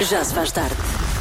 Já 0.00 0.24
se 0.24 0.34
faz 0.34 0.52
tarde. 0.52 0.74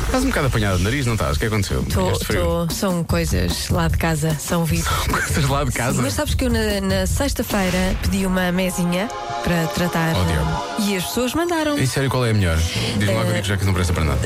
Estás 0.06 0.24
um 0.24 0.28
bocado 0.28 0.48
apanhado 0.48 0.78
no 0.78 0.84
nariz, 0.84 1.06
não 1.06 1.14
estás? 1.14 1.36
O 1.36 1.40
que 1.40 1.46
aconteceu? 1.48 1.84
Tô, 1.92 2.12
Este 2.12 2.26
frio. 2.26 2.42
tô- 2.68 2.70
são 2.74 3.04
coisas 3.04 3.70
lá 3.70 3.88
de 3.88 3.98
casa, 3.98 4.36
são 4.40 4.64
vírus. 4.64 4.86
Estás 5.28 5.48
lá 5.50 5.64
de 5.64 5.72
casa? 5.72 6.02
Mas 6.02 6.14
sabes 6.14 6.36
que 6.36 6.46
eu 6.46 6.50
na, 6.50 6.82
na 6.82 7.08
sexta-feira 7.08 7.96
pedi 8.02 8.26
uma 8.26 8.52
mesinha 8.52 9.08
para 9.44 9.68
tratar 9.68 10.14
Oh, 10.16 10.26
diabo. 10.26 10.90
e 10.90 10.96
as 10.98 11.04
pessoas 11.06 11.34
mandaram 11.34 11.78
Em 11.78 11.86
sério, 11.86 12.10
qual 12.10 12.26
é 12.26 12.32
a 12.32 12.34
melhor? 12.34 12.58
Diz-me 12.58 13.14
lá 13.16 13.24
que 13.24 13.30
eu 13.30 13.34
digo 13.34 13.46
já 13.48 13.56
que 13.56 13.62
isso 13.62 13.68
não 13.68 13.74
presta 13.74 13.94
para 13.94 14.04
nada. 14.06 14.22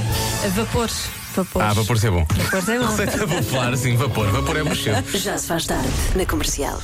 vapores. 0.56 1.06
Vapores. 1.34 1.68
Ah, 1.68 1.72
vapor 1.74 1.96
ser 1.96 2.10
bom. 2.10 2.26
Vapores 2.28 2.68
é 2.68 2.78
bom. 2.80 2.86
Receita 2.86 3.26
popular, 3.28 3.76
sim, 3.76 3.96
vapor. 3.96 4.26
Vapor 4.32 4.56
é 4.56 4.64
bochedo. 4.64 5.16
Já 5.16 5.38
se 5.38 5.46
faz 5.46 5.64
tarde 5.64 5.88
na 6.16 6.26
comercial. 6.26 6.80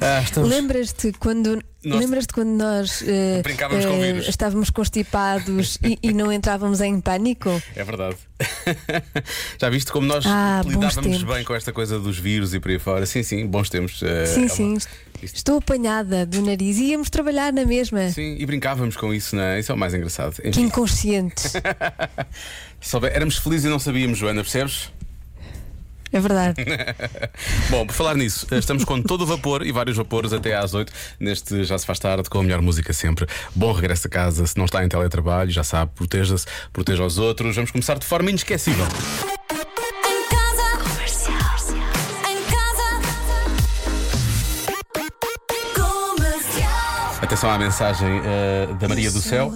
Ah, 0.00 0.22
estamos. 0.22 0.48
Lembras-te 0.48 1.12
quando, 1.12 1.58
Nós- 1.84 2.00
lembras-te 2.00 2.32
quando 2.32 2.48
nós 2.50 3.02
eh, 3.06 3.42
vírus. 3.44 4.28
estávamos 4.28 4.70
constipados 4.70 5.78
e, 5.82 5.98
e 6.02 6.12
não 6.12 6.32
entrávamos 6.32 6.80
em 6.80 7.00
pânico? 7.00 7.50
É 7.76 7.84
verdade. 7.84 8.16
Já 9.60 9.68
viste 9.68 9.92
como 9.92 10.06
nós 10.06 10.24
Ah, 10.26 10.62
lidávamos 10.64 11.22
bem 11.22 11.44
com 11.44 11.54
esta 11.54 11.72
coisa 11.72 11.98
dos 11.98 12.18
vírus 12.18 12.54
e 12.54 12.60
por 12.60 12.70
aí 12.70 12.78
fora? 12.78 13.04
Sim, 13.06 13.22
sim, 13.22 13.46
bons 13.46 13.68
tempos. 13.68 14.02
Eh, 14.02 14.26
sim, 14.26 14.44
é 14.44 14.48
sim. 14.48 14.68
uma- 14.72 14.78
Estou 15.22 15.58
apanhada 15.58 16.24
do 16.24 16.40
nariz 16.40 16.78
e 16.78 16.84
íamos 16.92 17.10
trabalhar 17.10 17.52
na 17.52 17.66
mesma. 17.66 18.08
Sim, 18.08 18.36
e 18.38 18.46
brincávamos 18.46 18.96
com 18.96 19.12
isso, 19.12 19.36
não 19.36 19.42
é? 19.42 19.60
Isso 19.60 19.70
é 19.70 19.74
o 19.74 19.78
mais 19.78 19.92
engraçado. 19.92 20.40
Que 20.40 20.48
Enfim, 20.48 20.62
inconscientes. 20.62 21.52
soube- 22.80 23.08
éramos 23.08 23.36
felizes 23.36 23.66
e 23.66 23.68
não 23.68 23.78
sabíamos, 23.78 24.16
Joana, 24.18 24.42
percebes? 24.42 24.90
É 26.12 26.18
verdade. 26.18 26.56
Bom, 27.70 27.86
por 27.86 27.94
falar 27.94 28.16
nisso, 28.16 28.46
eh, 28.50 28.58
estamos 28.58 28.84
com 28.84 29.00
todo 29.00 29.22
o 29.22 29.26
vapor 29.26 29.64
e 29.64 29.70
vários 29.70 29.96
vapores 29.96 30.32
até 30.32 30.56
às 30.56 30.74
8 30.74 30.92
neste 31.20 31.62
Já 31.64 31.78
Se 31.78 31.86
Faz 31.86 31.98
Tarde 31.98 32.28
com 32.28 32.40
a 32.40 32.42
melhor 32.42 32.60
música 32.60 32.92
sempre. 32.92 33.26
Bom 33.54 33.72
regresso 33.72 34.08
a 34.08 34.10
casa, 34.10 34.46
se 34.46 34.56
não 34.56 34.64
está 34.64 34.84
em 34.84 34.88
teletrabalho, 34.88 35.50
já 35.50 35.62
sabe, 35.62 35.92
proteja-se, 35.94 36.46
proteja 36.72 37.04
os 37.04 37.18
outros. 37.18 37.54
Vamos 37.54 37.70
começar 37.70 37.98
de 37.98 38.06
forma 38.06 38.30
inesquecível. 38.30 38.84
Em 38.84 40.24
casa, 40.28 40.62
em 42.28 42.44
casa, 42.50 42.94
comercial. 46.16 47.18
Atenção 47.22 47.50
à 47.50 47.58
mensagem 47.58 48.20
eh, 48.24 48.68
da 48.80 48.88
Maria 48.88 49.10
do 49.12 49.20
Céu. 49.20 49.52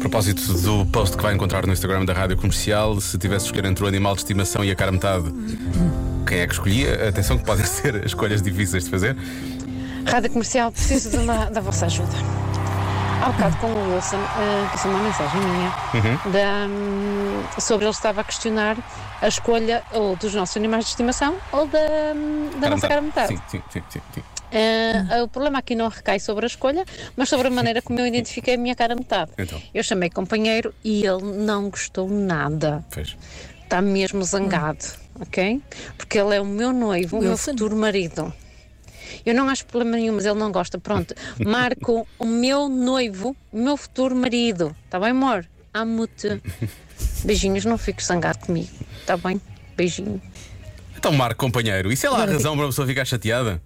Propósito 0.00 0.52
do 0.62 0.86
post 0.86 1.16
que 1.16 1.22
vai 1.22 1.34
encontrar 1.34 1.66
no 1.66 1.72
Instagram 1.72 2.04
da 2.04 2.12
Rádio 2.12 2.36
Comercial, 2.36 3.00
se 3.00 3.18
tivesse 3.18 3.46
escolher 3.46 3.66
entre 3.66 3.84
o 3.84 3.86
animal 3.86 4.14
de 4.14 4.22
estimação 4.22 4.64
e 4.64 4.70
a 4.70 4.74
cara 4.74 4.90
metade, 4.90 5.24
quem 6.26 6.38
é 6.38 6.46
que 6.46 6.52
escolhia? 6.54 7.08
Atenção 7.08 7.36
que 7.38 7.44
podem 7.44 7.64
ser 7.66 8.04
escolhas 8.06 8.40
difíceis 8.40 8.84
de 8.84 8.90
fazer. 8.90 9.16
Rádio 10.06 10.30
Comercial, 10.30 10.72
preciso 10.72 11.16
uma- 11.18 11.46
da 11.50 11.60
vossa 11.60 11.86
ajuda. 11.86 12.08
Há 13.22 13.32
bocado 13.32 13.56
com 13.58 13.66
o 13.66 13.94
Wilson, 13.94 14.16
uh, 14.16 14.70
passou 14.72 14.90
uma 14.90 15.02
mensagem 15.02 15.40
minha 15.42 15.70
da, 16.32 16.66
hum, 16.66 17.42
sobre 17.58 17.84
ele 17.84 17.92
estava 17.92 18.22
a 18.22 18.24
questionar 18.24 18.78
a 19.20 19.28
escolha 19.28 19.82
ou 19.92 20.16
dos 20.16 20.34
nossos 20.34 20.56
animais 20.56 20.84
de 20.86 20.90
estimação 20.92 21.36
ou 21.52 21.66
da, 21.66 21.78
hum, 22.16 22.48
da 22.58 22.70
nossa 22.70 22.88
cara 22.88 23.02
metade. 23.02 23.36
Sim, 23.36 23.42
sim, 23.46 23.62
sim, 23.70 23.82
sim, 23.90 24.00
sim. 24.14 24.20
Uh, 24.20 25.22
o 25.22 25.28
problema 25.28 25.58
aqui 25.58 25.74
não 25.74 25.88
recai 25.88 26.18
sobre 26.18 26.46
a 26.46 26.48
escolha, 26.48 26.84
mas 27.14 27.28
sobre 27.28 27.48
a 27.48 27.50
maneira 27.50 27.82
como 27.82 28.00
eu 28.00 28.06
identifiquei 28.06 28.54
a 28.54 28.58
minha 28.58 28.74
cara 28.74 28.96
metade. 28.96 29.32
Então. 29.36 29.60
Eu 29.74 29.84
chamei 29.84 30.08
companheiro 30.08 30.74
e 30.82 31.04
ele 31.04 31.22
não 31.22 31.68
gostou 31.68 32.08
nada. 32.08 32.82
Fez. 32.88 33.16
Está 33.62 33.82
mesmo 33.82 34.24
zangado, 34.24 34.84
ok? 35.20 35.60
Porque 35.98 36.18
ele 36.18 36.36
é 36.36 36.40
o 36.40 36.46
meu 36.46 36.72
noivo, 36.72 37.18
o 37.18 37.22
meu 37.22 37.36
futuro 37.36 37.76
marido. 37.76 38.32
Eu 39.24 39.34
não 39.34 39.48
acho 39.48 39.66
problema 39.66 39.96
nenhum, 39.96 40.14
mas 40.14 40.24
ele 40.24 40.38
não 40.38 40.50
gosta. 40.50 40.78
Pronto, 40.78 41.14
marco 41.44 42.06
o 42.18 42.26
meu 42.26 42.68
noivo, 42.68 43.36
o 43.52 43.60
meu 43.60 43.76
futuro 43.76 44.14
marido. 44.14 44.74
Está 44.84 44.98
bem, 44.98 45.10
amor? 45.10 45.46
Amo-te. 45.72 46.40
Beijinhos, 47.24 47.64
não 47.64 47.78
fiques 47.78 48.06
zangado 48.06 48.38
comigo. 48.40 48.70
Está 49.00 49.16
bem? 49.16 49.40
Beijinho. 49.76 50.20
Então, 50.96 51.12
Marco, 51.12 51.40
companheiro, 51.40 51.90
isso 51.90 52.06
é 52.06 52.10
lá 52.10 52.24
a 52.24 52.26
razão 52.26 52.54
para 52.54 52.64
uma 52.64 52.68
pessoa 52.68 52.86
ficar 52.86 53.04
chateada? 53.04 53.62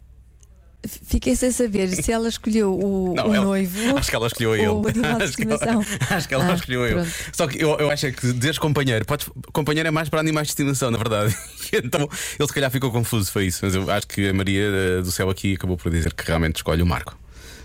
Fiquei 0.87 1.34
sem 1.37 1.50
saber 1.50 1.89
se 1.89 2.12
ela 2.12 2.28
escolheu 2.28 2.72
o, 2.78 3.15
Não, 3.17 3.28
o 3.28 3.34
ela- 3.34 3.45
noivo. 3.45 3.97
Acho 3.97 4.11
que 4.11 4.17
ela 4.17 4.27
escolheu 4.27 4.50
o 4.81 4.91
de 4.93 5.00
acho, 5.05 5.37
que 5.37 5.43
ela, 5.45 5.84
acho 6.11 6.28
que 6.28 6.34
ela 6.34 6.50
Ah, 6.50 6.55
escolheu 6.55 6.84
ele. 6.87 6.95
pronto. 6.95 7.11
Só 7.33 7.47
que 7.47 7.62
eu, 7.62 7.77
eu 7.78 7.91
acho 7.91 8.06
é 8.06 8.12
que 8.12 8.33
dizeres 8.33 8.59
companheiro, 8.59 9.05
podes, 9.05 9.28
companheiro 9.53 9.89
é 9.89 9.91
mais 9.91 10.09
para 10.09 10.21
animais 10.21 10.47
de 10.49 10.53
estimação, 10.53 10.91
na 10.91 10.99
verdade. 10.99 11.37
então 11.72 12.09
ele 12.39 12.49
se 12.49 12.55
calhar 12.55 12.71
ficou 12.71 12.91
confuso, 12.91 13.31
foi 13.33 13.47
isso. 13.47 13.61
Mas 13.62 13.75
eu 13.75 13.91
acho 13.91 14.06
que 14.06 14.28
a 14.28 14.33
Maria 14.34 14.65
eh, 14.65 15.03
do 15.03 15.11
Céu 15.11 15.31
aqui 15.31 15.55
acabou 15.55 15.77
por 15.77 15.91
dizer 15.91 16.12
que 16.12 16.25
realmente 16.27 16.56
escolhe 16.56 16.83
o 16.83 16.87
Marco. 16.87 17.16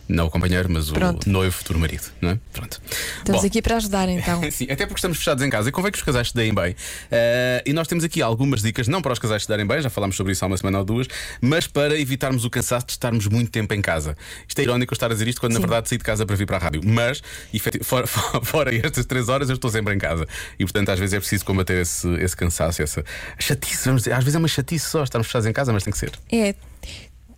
Não 0.08 0.26
o 0.26 0.30
companheiro, 0.32 0.68
mas 0.72 0.90
o 0.90 0.94
Pronto. 0.94 1.30
noivo 1.30 1.56
futuro 1.56 1.78
marido, 1.78 2.04
não 2.20 2.32
é? 2.32 2.40
Pronto. 2.52 2.82
Estamos 3.20 3.42
Bom, 3.42 3.48
aqui 3.48 3.62
para 3.62 3.76
ajudar 3.78 4.10
então. 4.10 4.42
Sim, 4.52 4.66
até 4.66 4.86
porque 4.86 5.00
estamos 5.00 5.18
fechados 5.18 5.44
em 5.44 5.50
casa 5.50 5.70
e 5.70 5.72
convém 5.72 5.92
que 5.92 5.98
os 5.98 6.04
casais 6.04 6.30
se 6.30 6.36
deem 6.36 6.54
bem. 6.54 6.76
Eh, 7.12 7.64
e 7.66 7.74
nós 7.74 7.88
temos 7.88 8.04
aqui 8.04 8.22
algumas 8.22 8.62
dicas, 8.62 8.88
não 8.88 9.02
para 9.02 9.14
os 9.14 9.20
casais 9.20 9.44
se 9.44 9.50
darem 9.50 9.66
bem, 9.66 9.82
já 9.82 9.90
falámos 9.90 10.16
sobre 10.16 10.34
isso 10.34 10.44
há 10.44 10.48
uma 10.48 10.58
semana 10.58 10.80
ou 10.80 10.86
duas, 10.86 11.08
mas 11.42 11.68
para 11.68 12.00
evitarmos 12.00 12.46
o 12.46 12.50
cansaço 12.50 12.86
de 12.88 12.94
estarmos 12.94 13.28
muito 13.28 13.52
tempo 13.52 13.74
em 13.74 13.82
casa. 13.82 14.16
Isto 14.48 14.60
é 14.60 14.64
irónico 14.64 14.94
eu 14.94 14.96
estar 14.96 15.08
a 15.08 15.14
dizer 15.14 15.28
isto 15.28 15.40
quando 15.40 15.54
na 15.54 15.60
Sim. 15.60 15.68
verdade 15.68 15.90
saí 15.90 15.98
de 15.98 16.04
casa 16.04 16.26
para 16.26 16.36
vir 16.36 16.46
para 16.46 16.58
a 16.58 16.60
rádio. 16.60 16.82
Mas, 16.84 17.22
fora, 17.84 18.08
fora 18.08 18.76
estas 18.76 19.06
três 19.06 19.30
horas, 19.30 19.50
eu 19.50 19.56
estou 19.56 19.70
sempre 19.70 19.94
em 19.94 19.98
casa. 19.98 20.26
E 20.58 20.64
portanto, 20.64 20.90
às 20.90 21.00
vezes 21.00 21.14
é 21.14 21.20
preciso 21.20 21.46
combater 21.46 21.82
esse, 21.82 22.08
esse 22.16 22.36
cansaço, 22.36 22.82
essa 22.82 23.04
chatice. 23.38 23.86
Vamos 23.86 24.04
dizer. 24.04 24.14
Às 24.14 24.24
vezes 24.24 24.36
é 24.36 24.40
uma 24.40 24.48
chatice 24.48 24.90
só 24.90 25.04
estarmos 25.04 25.28
fechados 25.28 25.48
em 25.48 25.54
casa, 25.54 25.74
mas 25.74 25.84
tem 25.84 25.92
que 25.92 26.00
ser. 26.00 26.12
É. 26.32 26.56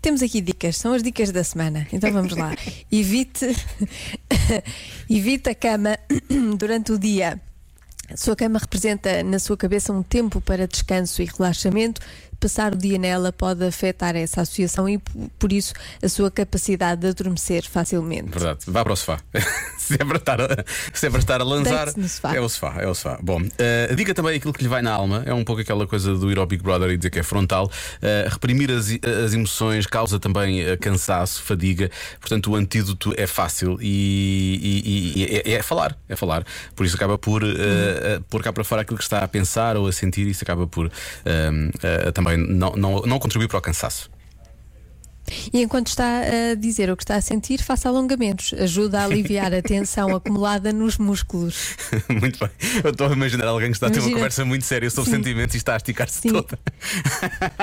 Temos 0.01 0.23
aqui 0.23 0.41
dicas, 0.41 0.78
são 0.78 0.94
as 0.94 1.03
dicas 1.03 1.31
da 1.31 1.44
semana. 1.44 1.88
Então 1.94 2.12
vamos 2.12 2.35
lá. 2.35 2.56
Evite, 2.91 3.56
evite 5.07 5.50
a 5.50 5.56
cama 5.56 5.97
durante 6.57 6.91
o 6.91 6.97
dia. 6.97 7.39
A 8.09 8.17
sua 8.17 8.35
cama 8.35 8.57
representa 8.57 9.23
na 9.23 9.38
sua 9.38 9.56
cabeça 9.56 9.94
um 9.94 10.01
tempo 10.01 10.41
para 10.41 10.67
descanso 10.67 11.22
e 11.22 11.25
relaxamento. 11.25 12.01
Passar 12.41 12.74
o 12.74 12.75
dia 12.75 12.97
nela 12.97 13.31
pode 13.31 13.63
afetar 13.63 14.16
essa 14.16 14.41
associação 14.41 14.90
e, 14.90 14.97
por 15.38 15.53
isso, 15.53 15.74
a 16.02 16.09
sua 16.09 16.31
capacidade 16.31 17.02
de 17.02 17.07
adormecer 17.09 17.63
facilmente. 17.69 18.31
Verdade, 18.31 18.59
vá 18.68 18.84
para 18.84 18.94
o 18.94 18.96
sofá. 18.96 19.19
se, 19.78 19.94
é 19.94 19.97
para 20.03 20.18
estar 20.18 20.41
a, 20.41 20.47
se 20.91 21.06
é 21.06 21.09
para 21.12 21.19
estar 21.19 21.40
a 21.40 21.44
lançar, 21.44 21.88
é 22.35 22.41
o 22.41 22.50
sofá, 22.50 22.81
é 22.81 22.88
o 22.88 22.96
sofá. 22.96 23.19
Bom, 23.22 23.41
eh, 23.59 23.94
diga 23.96 24.13
também 24.16 24.35
aquilo 24.38 24.51
que 24.53 24.63
lhe 24.63 24.68
vai 24.69 24.81
na 24.81 24.91
alma, 24.91 25.22
é 25.25 25.31
um 25.34 25.44
pouco 25.44 25.62
aquela 25.62 25.85
coisa 25.85 26.16
do 26.16 26.31
ir 26.31 26.40
ao 26.40 26.46
Big 26.47 26.63
Brother 26.63 26.90
e 26.90 26.97
dizer 26.97 27.12
que 27.12 27.19
é 27.19 27.24
frontal. 27.24 27.72
Eh, 28.01 28.28
reprimir 28.28 28.72
as, 28.72 28.88
as 29.24 29.34
emoções 29.34 29.85
causa 29.85 30.19
também 30.19 30.62
eh, 30.62 30.75
cansaço, 30.78 31.44
fadiga, 31.44 31.91
portanto 32.19 32.50
o 32.51 32.56
antídoto 32.56 33.13
é 33.18 33.28
fácil 33.28 33.78
e, 33.80 34.59
e- 34.63 35.19
e 35.22 35.51
é, 35.53 35.57
é 35.59 35.62
falar, 35.62 35.96
é 36.09 36.16
falar. 36.16 36.44
Por 36.75 36.88
isso 36.88 36.96
acaba 36.96 37.19
por 37.19 37.44
eh, 37.44 38.19
pôr 38.30 38.41
cá 38.41 38.51
para 38.51 38.63
fora 38.63 38.81
aquilo 38.81 38.97
que 38.97 39.03
está 39.03 39.19
a 39.19 39.28
pensar 39.28 39.78
ou 39.78 39.85
a 39.85 39.91
sentir, 39.91 40.25
isso 40.28 40.44
acaba 40.44 40.66
por 40.66 40.91
eh, 41.25 41.51
também 42.31 42.38
não, 42.38 42.72
não, 42.72 43.02
não 43.02 43.19
contribuir 43.19 43.47
para 43.47 43.59
o 43.59 43.62
cansaço. 43.62 44.09
E 45.53 45.62
enquanto 45.62 45.88
está 45.88 46.22
a 46.22 46.56
dizer 46.56 46.90
o 46.90 46.97
que 46.97 47.03
está 47.03 47.16
a 47.16 47.22
sentir, 47.22 47.62
faça 47.62 47.90
alongamentos. 47.90 48.53
Ajuda 48.53 49.02
a 49.02 49.06
aliviar 49.06 49.53
a 49.53 49.62
tensão 49.62 50.14
acumulada 50.16 50.72
nos 50.74 50.97
músculos. 50.97 51.75
muito 52.09 52.40
bem. 52.40 52.50
Eu 52.84 52.92
estou 52.92 53.08
a 53.08 53.12
imaginar 53.14 53.47
alguém 53.47 53.69
que 53.72 53.78
está 53.78 53.88
a 53.88 53.90
ter 53.90 54.00
uma 54.00 54.12
conversa 54.12 54.46
muito 54.46 54.66
séria 54.66 54.90
sobre 54.90 55.09
Sim. 55.12 55.18
sentimentos 55.18 55.56
e 55.56 55.58
está 55.58 55.74
a 55.74 55.78
esticar-se 55.78 56.22
Sim. 56.22 56.34
toda. 56.34 56.59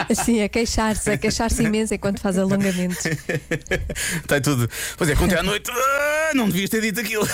Assim, 0.08 0.42
a 0.42 0.48
queixar-se, 0.48 1.10
a 1.10 1.16
queixar-se 1.18 1.62
imenso 1.62 1.94
enquanto 1.94 2.20
faz 2.20 2.38
alongamentos. 2.38 3.04
Está 3.04 4.40
tudo. 4.40 4.68
Pois 4.96 5.10
é, 5.10 5.14
contei 5.14 5.38
à 5.38 5.42
noite. 5.42 5.70
"Ah, 5.70 6.32
não 6.34 6.46
devias 6.46 6.70
ter 6.70 6.80
dito 6.80 7.00
aquilo. 7.00 7.26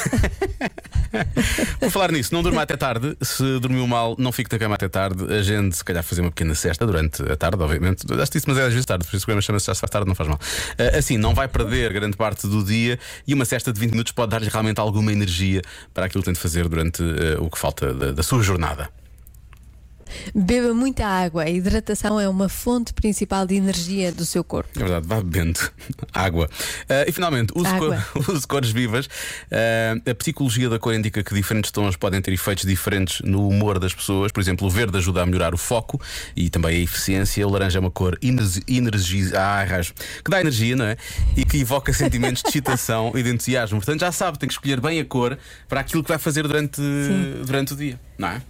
Por 1.78 1.90
falar 1.90 2.10
nisso, 2.12 2.34
não 2.34 2.42
durma 2.42 2.62
até 2.62 2.76
tarde. 2.76 3.16
Se 3.22 3.42
dormiu 3.60 3.86
mal, 3.86 4.16
não 4.18 4.32
fique 4.32 4.52
na 4.52 4.58
cama 4.58 4.74
até 4.74 4.88
tarde. 4.88 5.32
A 5.32 5.42
gente, 5.42 5.76
se 5.76 5.84
calhar, 5.84 6.02
fazer 6.02 6.20
uma 6.20 6.30
pequena 6.30 6.54
cesta 6.54 6.86
durante 6.86 7.22
a 7.22 7.36
tarde, 7.36 7.62
obviamente. 7.62 8.04
Acho 8.12 8.36
isso, 8.36 8.46
mas 8.48 8.58
é 8.58 8.62
às 8.62 8.72
vezes 8.72 8.86
tarde, 8.86 9.04
por 9.04 9.10
isso 9.16 9.24
o 9.24 9.26
programa 9.26 9.42
chama-se 9.42 9.66
Já 9.66 9.74
se 9.74 9.80
faz 9.80 9.90
tarde, 9.90 10.08
não 10.08 10.14
faz 10.14 10.23
mal. 10.28 10.40
Ah, 10.78 10.98
Assim, 10.98 11.18
não 11.18 11.34
vai 11.34 11.48
perder 11.48 11.92
grande 11.92 12.16
parte 12.16 12.46
do 12.46 12.64
dia 12.64 12.98
e 13.26 13.34
uma 13.34 13.44
cesta 13.44 13.72
de 13.72 13.80
20 13.80 13.90
minutos 13.90 14.12
pode 14.12 14.30
dar-lhe 14.30 14.48
realmente 14.48 14.80
alguma 14.80 15.12
energia 15.12 15.62
para 15.92 16.06
aquilo 16.06 16.22
que 16.22 16.26
tem 16.26 16.34
de 16.34 16.40
fazer 16.40 16.68
durante 16.68 17.02
ah, 17.02 17.40
o 17.40 17.50
que 17.50 17.58
falta 17.58 17.92
da, 17.92 18.12
da 18.12 18.22
sua 18.22 18.42
jornada. 18.42 18.88
Beba 20.34 20.72
muita 20.74 21.06
água. 21.06 21.44
A 21.44 21.50
hidratação 21.50 22.18
é 22.20 22.28
uma 22.28 22.48
fonte 22.48 22.92
principal 22.92 23.46
de 23.46 23.54
energia 23.54 24.12
do 24.12 24.24
seu 24.24 24.42
corpo. 24.44 24.70
É 24.76 24.78
verdade, 24.78 25.06
vá 25.06 25.16
bebendo 25.16 25.60
água. 26.12 26.48
Ah, 26.88 27.04
e 27.06 27.12
finalmente, 27.12 27.52
use, 27.54 27.66
Água. 27.68 28.04
cor- 28.12 28.30
use 28.34 28.46
cores 28.46 28.70
vivas. 28.70 29.08
Ah, 29.50 30.10
a 30.10 30.14
psicologia 30.14 30.68
da 30.68 30.78
cor 30.78 30.94
indica 30.94 31.22
que 31.22 31.34
diferentes 31.34 31.70
tons 31.70 31.96
podem 31.96 32.20
ter 32.20 32.32
efeitos 32.32 32.64
diferentes 32.64 33.20
no 33.20 33.48
humor 33.48 33.78
das 33.78 33.94
pessoas. 33.94 34.32
Por 34.32 34.40
exemplo, 34.40 34.66
o 34.66 34.70
verde 34.70 34.96
ajuda 34.98 35.22
a 35.22 35.26
melhorar 35.26 35.54
o 35.54 35.58
foco 35.58 36.00
e 36.36 36.48
também 36.50 36.76
a 36.76 36.80
eficiência. 36.80 37.46
O 37.46 37.50
laranja 37.50 37.78
é 37.78 37.80
uma 37.80 37.90
cor 37.90 38.18
energi- 38.22 38.62
energiza, 38.68 39.36
ah, 39.38 39.64
que 40.24 40.30
dá 40.30 40.40
energia, 40.40 40.76
não 40.76 40.84
é? 40.86 40.96
E 41.36 41.44
que 41.44 41.58
evoca 41.58 41.92
sentimentos 41.94 42.42
de 42.42 42.48
excitação 42.48 43.12
e 43.14 43.22
de 43.22 43.30
entusiasmo. 43.30 43.78
Portanto, 43.78 44.00
já 44.00 44.12
sabe, 44.12 44.38
tem 44.38 44.46
que 44.48 44.54
escolher 44.54 44.80
bem 44.80 45.00
a 45.00 45.04
cor 45.04 45.38
para 45.68 45.80
aquilo 45.80 46.02
que 46.02 46.08
vai 46.08 46.18
fazer 46.18 46.42
durante, 46.42 46.80
durante 47.44 47.72
o 47.72 47.76
dia, 47.76 47.98
não 48.18 48.28
é? 48.28 48.42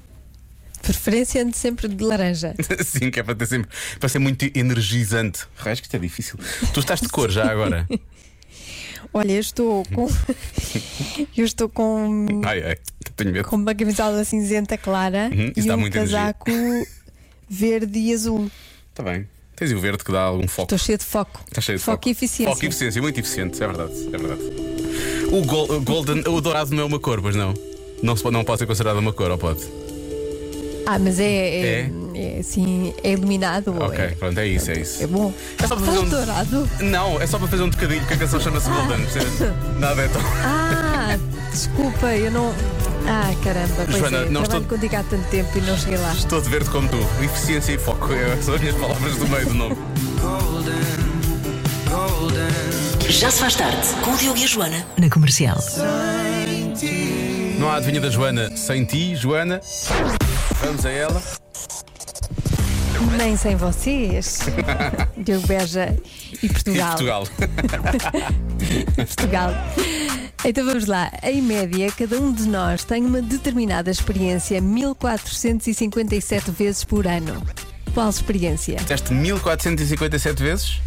Preferência 0.84 1.42
ande 1.42 1.56
sempre 1.56 1.88
de 1.88 2.04
laranja. 2.04 2.54
Sim, 2.84 3.10
que 3.10 3.20
é 3.20 3.22
para, 3.22 3.34
ter 3.34 3.46
sempre, 3.46 3.70
para 3.98 4.08
ser 4.08 4.18
muito 4.18 4.44
energizante. 4.54 5.40
Raios 5.56 5.80
que 5.80 5.86
isto 5.86 5.94
é 5.94 5.98
difícil. 5.98 6.38
Tu 6.72 6.80
estás 6.80 7.00
de 7.00 7.08
cor 7.08 7.30
já 7.30 7.50
agora. 7.50 7.88
Olha, 9.12 9.32
eu 9.32 9.40
estou 9.40 9.84
com. 9.94 10.08
eu 11.36 11.44
estou 11.44 11.68
com. 11.68 12.40
Ai, 12.44 12.62
ai, 12.64 12.76
tenho 13.16 13.32
medo. 13.32 13.48
com 13.48 13.56
uma 13.56 13.74
camisola 13.74 14.24
cinzenta 14.24 14.76
clara 14.76 15.30
Uhum, 15.32 15.52
isso 15.56 15.60
e 15.66 15.68
dá 15.68 15.76
um 15.76 15.80
muita 15.80 15.98
energia. 15.98 16.18
casaco 16.18 16.50
verde 17.48 17.98
e 17.98 18.12
azul. 18.12 18.50
Está 18.90 19.02
bem. 19.04 19.28
Tens 19.54 19.70
o 19.70 19.78
verde 19.78 20.02
que 20.02 20.10
dá 20.10 20.22
algum 20.22 20.48
foco. 20.48 20.62
Estou 20.74 20.78
cheio 20.78 20.98
de 20.98 21.04
foco. 21.04 21.40
Está 21.46 21.60
cheio 21.60 21.78
de 21.78 21.84
foco, 21.84 21.96
foco. 21.98 22.08
e 22.08 22.10
eficiência. 22.10 22.52
Foco 22.52 22.64
e 22.64 22.68
eficiência, 22.68 23.00
muito 23.02 23.20
eficiente, 23.20 23.62
é 23.62 23.66
verdade. 23.68 23.92
É 24.12 24.18
verdade. 24.18 24.42
O, 25.32 25.44
gol- 25.46 25.70
o 25.70 25.80
golden, 25.80 26.20
o 26.26 26.40
dourado 26.40 26.74
não 26.74 26.82
é 26.82 26.86
uma 26.86 26.98
cor, 26.98 27.20
mas 27.22 27.36
não. 27.36 27.54
Não, 28.02 28.16
se 28.16 28.28
não 28.30 28.42
pode 28.42 28.58
ser 28.58 28.66
considerado 28.66 28.98
uma 28.98 29.12
cor, 29.12 29.30
ou 29.30 29.38
pode? 29.38 29.60
Ah, 30.86 30.98
mas 30.98 31.18
é, 31.18 31.24
é, 31.24 31.90
é 32.14 32.38
assim, 32.40 32.92
é 33.02 33.12
iluminado. 33.12 33.74
Ok, 33.80 33.98
é, 34.04 34.08
pronto, 34.08 34.38
é 34.38 34.46
isso, 34.46 34.70
é 34.70 34.78
isso. 34.80 35.02
é 35.02 35.06
bom. 35.06 35.32
É 35.62 35.66
só 35.66 35.76
para 35.76 35.86
fazer 35.86 35.98
um- 35.98 36.08
dourado? 36.08 36.70
Não, 36.80 37.20
é 37.20 37.26
só 37.26 37.38
para 37.38 37.48
fazer 37.48 37.62
um 37.62 37.70
bocadinho, 37.70 38.04
que 38.06 38.12
a 38.14 38.16
canção 38.18 38.38
chama-se 38.40 38.68
Golden. 38.68 38.98
percebes? 39.06 39.40
Nada 39.80 40.02
é 40.02 40.08
tão. 40.08 40.20
Ah, 40.44 41.18
desculpa, 41.50 42.06
eu 42.14 42.30
não. 42.30 42.52
Ah, 43.06 43.32
caramba, 43.42 43.74
pois 43.86 43.98
Joana, 43.98 44.18
é. 44.18 44.28
não 44.30 44.42
estou- 44.42 44.60
contigo 44.62 44.96
há 44.96 45.02
tanto 45.02 45.26
tempo 45.28 45.56
e 45.56 45.60
não 45.62 45.76
cheguei 45.76 45.98
lá. 45.98 46.12
Estou 46.12 46.40
de 46.40 46.48
verde 46.48 46.70
como 46.70 46.88
tu. 46.88 46.98
Eficiência 47.22 47.72
e 47.72 47.78
foco. 47.78 48.12
É, 48.12 48.36
são 48.42 48.54
as 48.54 48.60
minhas 48.60 48.76
palavras 48.76 49.16
do 49.16 49.26
meio 49.28 49.46
do 49.46 49.54
nome. 49.54 49.76
Já 53.08 53.30
se 53.30 53.40
faz 53.40 53.54
tarde 53.54 53.86
com 54.02 54.12
o 54.12 54.16
Diogo 54.16 54.38
e 54.38 54.44
a 54.44 54.46
Joana 54.46 54.86
na 54.98 55.08
comercial. 55.08 55.58
Não 57.58 57.70
há 57.70 57.76
adivinha 57.76 58.00
da 58.00 58.10
Joana 58.10 58.54
sem 58.56 58.84
ti, 58.84 59.14
Joana. 59.14 59.60
Vamos 60.64 60.86
a 60.86 60.90
ela. 60.90 61.22
Nem 63.18 63.36
sem 63.36 63.54
vocês. 63.54 64.40
Diogo 65.18 65.46
Beja 65.46 65.94
e 66.42 66.46
E 66.46 66.48
Portugal. 66.48 66.88
Portugal. 66.96 67.26
Portugal. 68.96 69.50
Então 70.42 70.64
vamos 70.64 70.86
lá. 70.86 71.12
Em 71.22 71.42
média, 71.42 71.92
cada 71.92 72.18
um 72.18 72.32
de 72.32 72.48
nós 72.48 72.82
tem 72.82 73.04
uma 73.04 73.20
determinada 73.20 73.90
experiência 73.90 74.58
1457 74.60 76.50
vezes 76.50 76.82
por 76.82 77.06
ano. 77.06 77.42
Qual 77.92 78.08
experiência? 78.08 78.76
Deste 78.88 79.12
1457 79.12 80.42
vezes. 80.42 80.80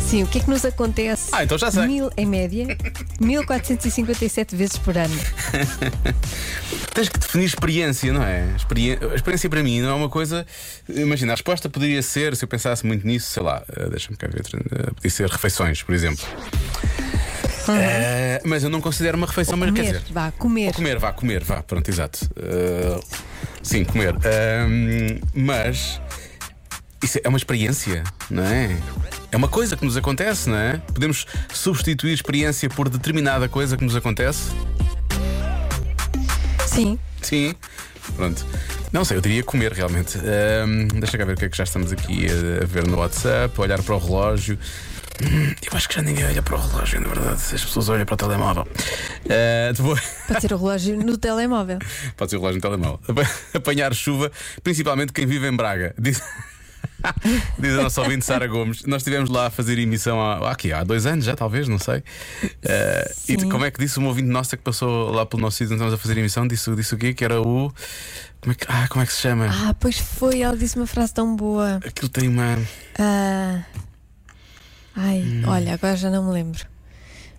Sim, 0.00 0.22
o 0.24 0.26
que 0.26 0.38
é 0.38 0.40
que 0.42 0.50
nos 0.50 0.64
acontece? 0.64 1.28
Ah, 1.32 1.42
então 1.44 1.56
já 1.56 1.70
sei. 1.70 1.86
Mil, 1.86 2.10
em 2.16 2.26
média, 2.26 2.66
1457 3.20 4.54
vezes 4.56 4.76
por 4.78 4.96
ano. 4.96 5.14
Tens 6.94 7.08
que 7.08 7.18
definir 7.18 7.46
experiência, 7.46 8.12
não 8.12 8.22
é? 8.22 8.46
Experi- 8.56 8.98
A 9.10 9.14
experiência 9.14 9.48
para 9.48 9.62
mim 9.62 9.80
não 9.80 9.90
é 9.90 9.94
uma 9.94 10.08
coisa. 10.10 10.46
Imagina, 10.88 11.32
a 11.32 11.36
resposta 11.36 11.68
poderia 11.70 12.02
ser, 12.02 12.36
se 12.36 12.44
eu 12.44 12.48
pensasse 12.48 12.84
muito 12.86 13.06
nisso, 13.06 13.30
sei 13.30 13.42
lá, 13.42 13.62
eh, 13.74 13.88
deixa-me 13.88 14.16
cá 14.16 14.26
ver, 14.28 14.42
eh, 14.54 14.90
podia 14.94 15.10
ser 15.10 15.28
refeições, 15.30 15.82
por 15.82 15.94
exemplo. 15.94 16.24
Eh, 17.68 18.42
mas 18.44 18.64
eu 18.64 18.68
não 18.70 18.80
considero 18.80 19.16
uma 19.16 19.26
refeição, 19.26 19.56
mas 19.56 19.70
quer 19.70 19.76
Comer, 19.84 19.98
dizer. 20.00 20.12
vá, 20.12 20.32
comer. 20.32 20.72
Comer, 20.74 20.98
vá, 20.98 21.12
comer, 21.12 21.44
vá, 21.44 21.62
pronto, 21.62 21.88
exato. 21.88 22.28
Eh, 22.36 23.00
sim, 23.62 23.84
comer. 23.84 24.14
Ahm, 24.16 25.18
mas 25.34 26.00
isso 27.02 27.18
é 27.22 27.28
uma 27.28 27.38
experiência, 27.38 28.02
não 28.30 28.44
é? 28.44 28.76
É 29.30 29.36
uma 29.36 29.48
coisa 29.48 29.76
que 29.76 29.84
nos 29.84 29.96
acontece, 29.96 30.48
não 30.50 30.56
é? 30.56 30.76
Podemos 30.92 31.26
substituir 31.52 32.12
experiência 32.12 32.68
por 32.68 32.88
determinada 32.88 33.48
coisa 33.48 33.76
que 33.76 33.84
nos 33.84 33.96
acontece? 33.96 34.50
Sim. 36.66 36.98
Sim. 37.20 37.54
Pronto. 38.16 38.44
Não 38.92 39.04
sei, 39.04 39.16
eu 39.16 39.20
diria 39.20 39.42
comer 39.42 39.72
realmente. 39.72 40.18
Ahm, 40.18 40.88
deixa 41.00 41.16
cá 41.16 41.24
ver 41.24 41.32
o 41.34 41.36
que 41.36 41.46
é 41.46 41.48
que 41.48 41.56
já 41.56 41.64
estamos 41.64 41.92
aqui 41.92 42.26
a, 42.26 42.66
ver 42.66 42.86
no 42.86 42.98
WhatsApp, 42.98 43.58
olhar 43.60 43.82
para 43.82 43.94
o 43.94 43.98
relógio. 43.98 44.58
Hum, 45.22 45.54
Eu 45.62 45.76
acho 45.76 45.88
que 45.88 45.94
já 45.94 46.02
ninguém 46.02 46.24
olha 46.26 46.42
para 46.42 46.56
o 46.56 46.60
relógio, 46.60 47.00
na 47.00 47.08
verdade. 47.08 47.34
As 47.54 47.64
pessoas 47.64 47.88
olham 47.88 48.04
para 48.04 48.14
o 48.14 48.16
telemóvel. 48.16 48.66
Ah, 49.30 49.72
depois- 49.72 50.00
Pode 50.28 50.40
ser 50.40 50.52
o 50.52 50.56
relógio 50.58 50.96
no 50.96 51.16
telemóvel. 51.16 51.78
Pode 52.16 52.30
ser 52.30 52.36
o 52.36 52.40
relógio 52.40 52.56
no 52.56 52.62
telemóvel. 52.62 53.00
Apa- 53.08 53.30
Apanhar 53.58 53.94
chuva, 53.94 54.30
principalmente 54.62 55.12
quem 55.12 55.26
vive 55.26 55.46
em 55.48 55.56
Braga. 55.56 55.94
Diz, 55.98 56.20
Diz 57.58 57.78
a 57.78 57.82
nossa 57.82 58.00
ouvinte 58.02 58.24
Sara 58.24 58.46
Gomes. 58.46 58.84
Nós 58.84 59.02
estivemos 59.02 59.28
lá 59.30 59.46
a 59.46 59.50
fazer 59.50 59.78
emissão 59.78 60.20
há, 60.20 60.50
aqui, 60.50 60.72
há 60.72 60.82
dois 60.84 61.06
anos 61.06 61.24
já, 61.24 61.34
talvez, 61.34 61.68
não 61.68 61.78
sei. 61.78 62.02
Eh, 62.62 63.14
e 63.28 63.36
como 63.44 63.64
é 63.64 63.70
que 63.70 63.78
disse 63.78 63.98
uma 63.98 64.08
ouvinte 64.08 64.28
nossa 64.28 64.56
que 64.56 64.62
passou 64.62 65.10
lá 65.10 65.24
pelo 65.26 65.42
nosso 65.42 65.56
sítio 65.58 65.74
onde 65.74 65.74
estávamos 65.82 65.94
a 65.94 66.02
fazer 66.02 66.18
emissão? 66.18 66.46
Disse, 66.46 66.74
disse 66.74 66.94
o 66.94 66.98
quê? 66.98 67.12
Que 67.14 67.24
era 67.24 67.40
o. 67.40 67.72
Como 68.40 68.52
é 68.52 68.54
que, 68.54 68.66
ah, 68.68 68.86
como 68.88 69.02
é 69.02 69.06
que 69.06 69.12
se 69.12 69.20
chama? 69.20 69.46
Ah, 69.50 69.74
pois 69.78 69.98
foi, 69.98 70.40
ela 70.42 70.56
disse 70.56 70.76
uma 70.76 70.86
frase 70.86 71.12
tão 71.14 71.36
boa. 71.36 71.80
Aquilo 71.86 72.08
tem 72.08 72.28
uma. 72.28 72.58
Ah, 72.98 73.62
ai, 74.96 75.22
Hum. 75.22 75.42
olha, 75.46 75.74
agora 75.74 75.96
já 75.96 76.10
não 76.10 76.24
me 76.26 76.32
lembro. 76.32 76.71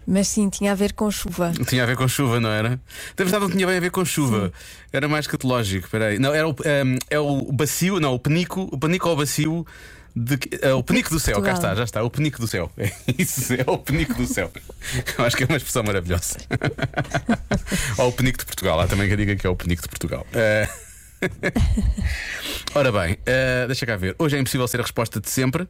Mas 0.05 0.27
sim, 0.27 0.50
tinha 0.50 0.71
a 0.71 0.75
ver 0.75 0.94
com 0.94 1.09
chuva. 1.09 1.51
Tinha 1.67 1.83
a 1.83 1.85
ver 1.85 1.95
com 1.95 2.07
chuva, 2.07 2.39
não 2.39 2.50
era? 2.50 2.69
Na 2.69 2.79
verdade, 3.17 3.44
não 3.44 3.50
tinha 3.50 3.65
bem 3.67 3.77
a 3.77 3.79
ver 3.79 3.91
com 3.91 4.03
chuva. 4.03 4.51
Era 4.91 5.07
mais 5.07 5.25
catológico. 5.27 5.89
Peraí. 5.89 6.19
Não, 6.19 6.33
era 6.33 6.47
o, 6.47 6.55
ehm, 6.65 6.97
é 7.09 7.19
o 7.19 7.51
bacio, 7.51 8.00
não, 8.00 8.13
o 8.13 8.19
penico, 8.19 8.67
o 8.71 8.77
penico 8.77 9.07
ou 9.09 9.15
bacio. 9.15 9.65
De, 10.15 10.38
é, 10.61 10.71
o 10.73 10.83
penico 10.83 11.09
do 11.09 11.19
céu, 11.19 11.38
cá 11.41 11.51
Portugal. 11.51 11.55
está, 11.71 11.75
já 11.75 11.83
está, 11.85 12.03
o 12.03 12.09
penico 12.09 12.39
do 12.39 12.47
céu. 12.47 12.71
É 12.77 12.91
isso, 13.17 13.53
é 13.53 13.63
o 13.65 13.77
penico 13.79 14.13
do 14.13 14.27
céu. 14.27 14.51
Eu 15.17 15.25
acho 15.25 15.35
que 15.35 15.44
é 15.44 15.47
uma 15.47 15.57
expressão 15.57 15.83
maravilhosa. 15.83 16.38
ou 17.97 18.09
o 18.09 18.11
penico 18.11 18.38
de 18.38 18.45
Portugal, 18.45 18.79
há 18.79 18.85
também 18.88 19.07
quem 19.07 19.17
diga 19.17 19.35
que 19.35 19.47
é 19.47 19.50
o 19.50 19.55
penico 19.55 19.81
de 19.81 19.89
Portugal. 19.89 20.27
Eh, 20.33 20.69
Ora 22.75 22.91
bem, 22.91 23.17
eh, 23.25 23.65
deixa 23.67 23.85
cá 23.85 23.95
ver. 23.95 24.15
Hoje 24.19 24.35
é 24.35 24.39
impossível 24.39 24.67
ser 24.67 24.79
a 24.79 24.83
resposta 24.83 25.19
de 25.19 25.29
sempre. 25.29 25.67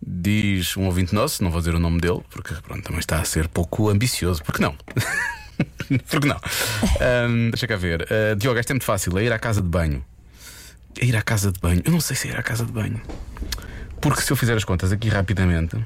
Diz 0.00 0.76
um 0.76 0.86
ouvinte 0.86 1.14
nosso, 1.14 1.42
não 1.42 1.50
vou 1.50 1.60
dizer 1.60 1.74
o 1.74 1.78
nome 1.78 2.00
dele, 2.00 2.20
porque 2.30 2.54
pronto, 2.54 2.82
também 2.82 3.00
está 3.00 3.20
a 3.20 3.24
ser 3.24 3.48
pouco 3.48 3.88
ambicioso. 3.88 4.42
Porque 4.44 4.62
não? 4.62 4.76
porque 6.08 6.26
não? 6.26 6.40
Ahm, 7.00 7.50
deixa 7.50 7.66
cá 7.66 7.76
ver. 7.76 8.02
Uh, 8.02 8.36
Diogo, 8.36 8.58
esta 8.58 8.72
é 8.72 8.74
muito 8.74 8.84
fácil: 8.84 9.18
é 9.18 9.24
ir 9.24 9.32
à 9.32 9.38
casa 9.38 9.60
de 9.60 9.68
banho. 9.68 10.04
É 11.00 11.04
ir 11.04 11.16
à 11.16 11.22
casa 11.22 11.52
de 11.52 11.60
banho. 11.60 11.82
Eu 11.84 11.92
não 11.92 12.00
sei 12.00 12.16
se 12.16 12.28
é 12.28 12.32
ir 12.32 12.38
à 12.38 12.42
casa 12.42 12.64
de 12.64 12.72
banho. 12.72 13.00
Porque 14.00 14.22
se 14.22 14.30
eu 14.30 14.36
fizer 14.36 14.56
as 14.56 14.64
contas 14.64 14.92
aqui 14.92 15.08
rapidamente. 15.08 15.76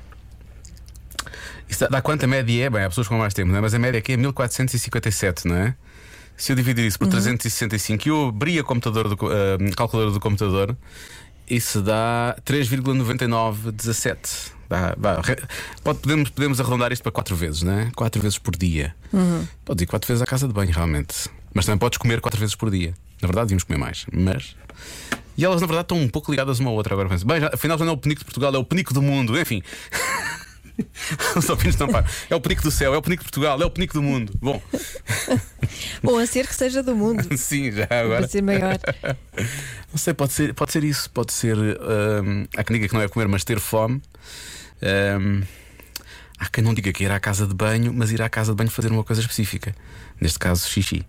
Isso 1.68 1.88
dá, 1.88 2.02
quanto 2.02 2.24
a 2.24 2.26
média 2.26 2.66
é? 2.66 2.70
Bem, 2.70 2.84
há 2.84 2.88
pessoas 2.88 3.08
com 3.08 3.16
mais 3.16 3.32
tempo, 3.32 3.50
não 3.50 3.58
é? 3.58 3.60
Mas 3.62 3.72
a 3.72 3.78
média 3.78 3.98
aqui 3.98 4.12
é 4.12 4.16
1457, 4.16 5.48
não 5.48 5.56
é? 5.56 5.74
Se 6.36 6.52
eu 6.52 6.56
dividir 6.56 6.84
isso 6.84 6.98
por 6.98 7.08
365 7.08 8.06
e 8.06 8.10
eu 8.10 8.28
abrir 8.28 8.58
a 8.58 8.64
computador 8.64 9.08
do, 9.08 9.16
ah, 9.26 9.74
calculadora 9.76 10.12
do 10.12 10.20
computador, 10.20 10.76
isso 11.54 11.82
dá 11.82 12.34
3,9917. 12.46 14.52
Dá, 14.68 14.94
vá, 14.96 15.20
re- 15.20 15.42
pode, 15.84 15.98
podemos, 15.98 16.30
podemos 16.30 16.60
arredondar 16.60 16.92
isto 16.92 17.02
para 17.02 17.12
4 17.12 17.36
vezes, 17.36 17.62
não 17.62 17.72
é? 17.78 17.90
4 17.94 18.22
vezes 18.22 18.38
por 18.38 18.56
dia. 18.56 18.94
Podes 19.64 19.82
ir 19.82 19.86
4 19.86 20.08
vezes 20.08 20.22
à 20.22 20.26
casa 20.26 20.48
de 20.48 20.54
banho, 20.54 20.72
realmente. 20.72 21.28
Mas 21.54 21.66
também 21.66 21.78
podes 21.78 21.98
comer 21.98 22.20
4 22.20 22.40
vezes 22.40 22.54
por 22.54 22.70
dia. 22.70 22.94
Na 23.20 23.28
verdade, 23.28 23.46
devíamos 23.48 23.64
comer 23.64 23.78
mais. 23.78 24.06
Mas. 24.12 24.56
E 25.36 25.44
elas, 25.44 25.60
na 25.60 25.66
verdade, 25.66 25.84
estão 25.84 25.98
um 25.98 26.08
pouco 26.08 26.30
ligadas 26.30 26.58
uma 26.58 26.70
à 26.70 26.72
outra 26.72 26.94
agora. 26.94 27.08
Bem, 27.08 27.40
já, 27.40 27.50
afinal, 27.52 27.78
já 27.78 27.84
não 27.84 27.92
é 27.92 27.94
o 27.94 27.98
penico 27.98 28.20
de 28.20 28.24
Portugal, 28.24 28.54
é 28.54 28.58
o 28.58 28.64
penico 28.64 28.94
do 28.94 29.02
mundo. 29.02 29.38
Enfim. 29.38 29.62
Os 31.36 31.48
ouvintes 31.48 31.76
não 31.78 31.88
param. 31.88 32.06
É 32.28 32.34
o 32.34 32.40
penico 32.40 32.62
do 32.62 32.70
céu, 32.70 32.94
é 32.94 32.96
o 32.96 33.02
penico 33.02 33.22
de 33.22 33.30
Portugal, 33.30 33.60
é 33.60 33.64
o 33.64 33.70
penico 33.70 33.94
do 33.94 34.02
mundo. 34.02 34.32
Bom, 34.40 34.60
Ou 36.02 36.18
a 36.18 36.26
ser 36.26 36.46
que 36.46 36.54
seja 36.54 36.82
do 36.82 36.94
mundo. 36.94 37.26
sim, 37.36 37.70
já 37.70 37.84
agora. 37.84 38.20
Para 38.20 38.28
ser 38.28 38.42
maior. 38.42 38.78
Não 39.90 39.96
sei, 39.96 40.14
pode 40.14 40.32
ser, 40.32 40.54
pode 40.54 40.72
ser 40.72 40.84
isso. 40.84 41.10
Pode 41.10 41.32
ser. 41.32 41.56
hum, 41.56 42.46
há 42.56 42.64
quem 42.64 42.74
diga 42.74 42.88
que 42.88 42.94
não 42.94 43.02
é 43.02 43.08
comer, 43.08 43.28
mas 43.28 43.44
ter 43.44 43.60
fome. 43.60 44.02
Hum, 45.20 45.42
há 46.38 46.48
quem 46.48 46.62
não 46.62 46.74
diga 46.74 46.92
que 46.92 47.04
ir 47.04 47.10
à 47.10 47.20
casa 47.20 47.46
de 47.46 47.54
banho, 47.54 47.92
mas 47.92 48.10
ir 48.10 48.22
à 48.22 48.28
casa 48.28 48.52
de 48.52 48.56
banho 48.56 48.70
fazer 48.70 48.90
uma 48.90 49.04
coisa 49.04 49.20
específica. 49.20 49.74
Neste 50.20 50.38
caso, 50.38 50.68
xixi. 50.68 51.06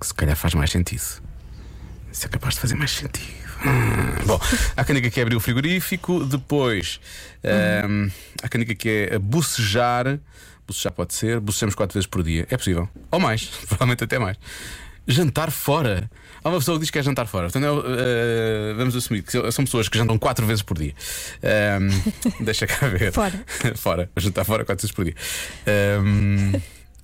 Que 0.00 0.06
se 0.06 0.14
calhar 0.14 0.36
faz 0.36 0.54
mais 0.54 0.70
sentido. 0.70 1.22
Isso 2.12 2.26
é 2.26 2.28
capaz 2.28 2.54
de 2.54 2.60
fazer 2.60 2.74
mais 2.74 2.90
sentido. 2.90 3.41
Hum, 3.64 4.26
Bom, 4.26 4.40
há 4.76 4.84
quem 4.84 4.94
diga 4.94 5.10
que 5.10 5.20
é 5.20 5.22
abrir 5.22 5.36
o 5.36 5.40
frigorífico, 5.40 6.24
depois 6.24 7.00
hum, 7.88 8.10
há 8.42 8.48
quem 8.48 8.60
diga 8.60 8.74
que 8.74 9.08
é 9.10 9.18
bocejar. 9.18 10.18
Bocejar 10.66 10.92
pode 10.92 11.14
ser, 11.14 11.40
bocejamos 11.40 11.74
quatro 11.74 11.94
vezes 11.94 12.06
por 12.06 12.22
dia. 12.22 12.46
É 12.50 12.56
possível. 12.56 12.88
Ou 13.10 13.20
mais, 13.20 13.44
provavelmente 13.66 14.04
até 14.04 14.18
mais. 14.18 14.36
Jantar 15.06 15.50
fora. 15.50 16.08
Há 16.44 16.48
uma 16.48 16.58
pessoa 16.58 16.76
que 16.76 16.82
diz 16.82 16.90
que 16.90 16.98
é 16.98 17.02
jantar 17.02 17.26
fora. 17.26 17.44
Portanto, 17.44 17.64
eu, 17.64 17.84
eh, 17.86 18.74
vamos 18.76 18.94
assumir 18.94 19.22
que 19.22 19.32
são 19.50 19.64
pessoas 19.64 19.88
que 19.88 19.98
jantam 19.98 20.16
quatro 20.16 20.46
vezes 20.46 20.62
por 20.62 20.78
dia. 20.78 20.94
Hum, 21.80 22.12
deixa 22.44 22.66
cá 22.66 22.86
ver. 22.86 23.12
Fora. 23.12 23.44
fora. 23.74 24.10
Jantar 24.16 24.44
fora 24.44 24.64
quatro 24.64 24.82
vezes 24.82 24.94
por 24.94 25.04
dia. 25.04 25.14
Hum, 26.00 26.52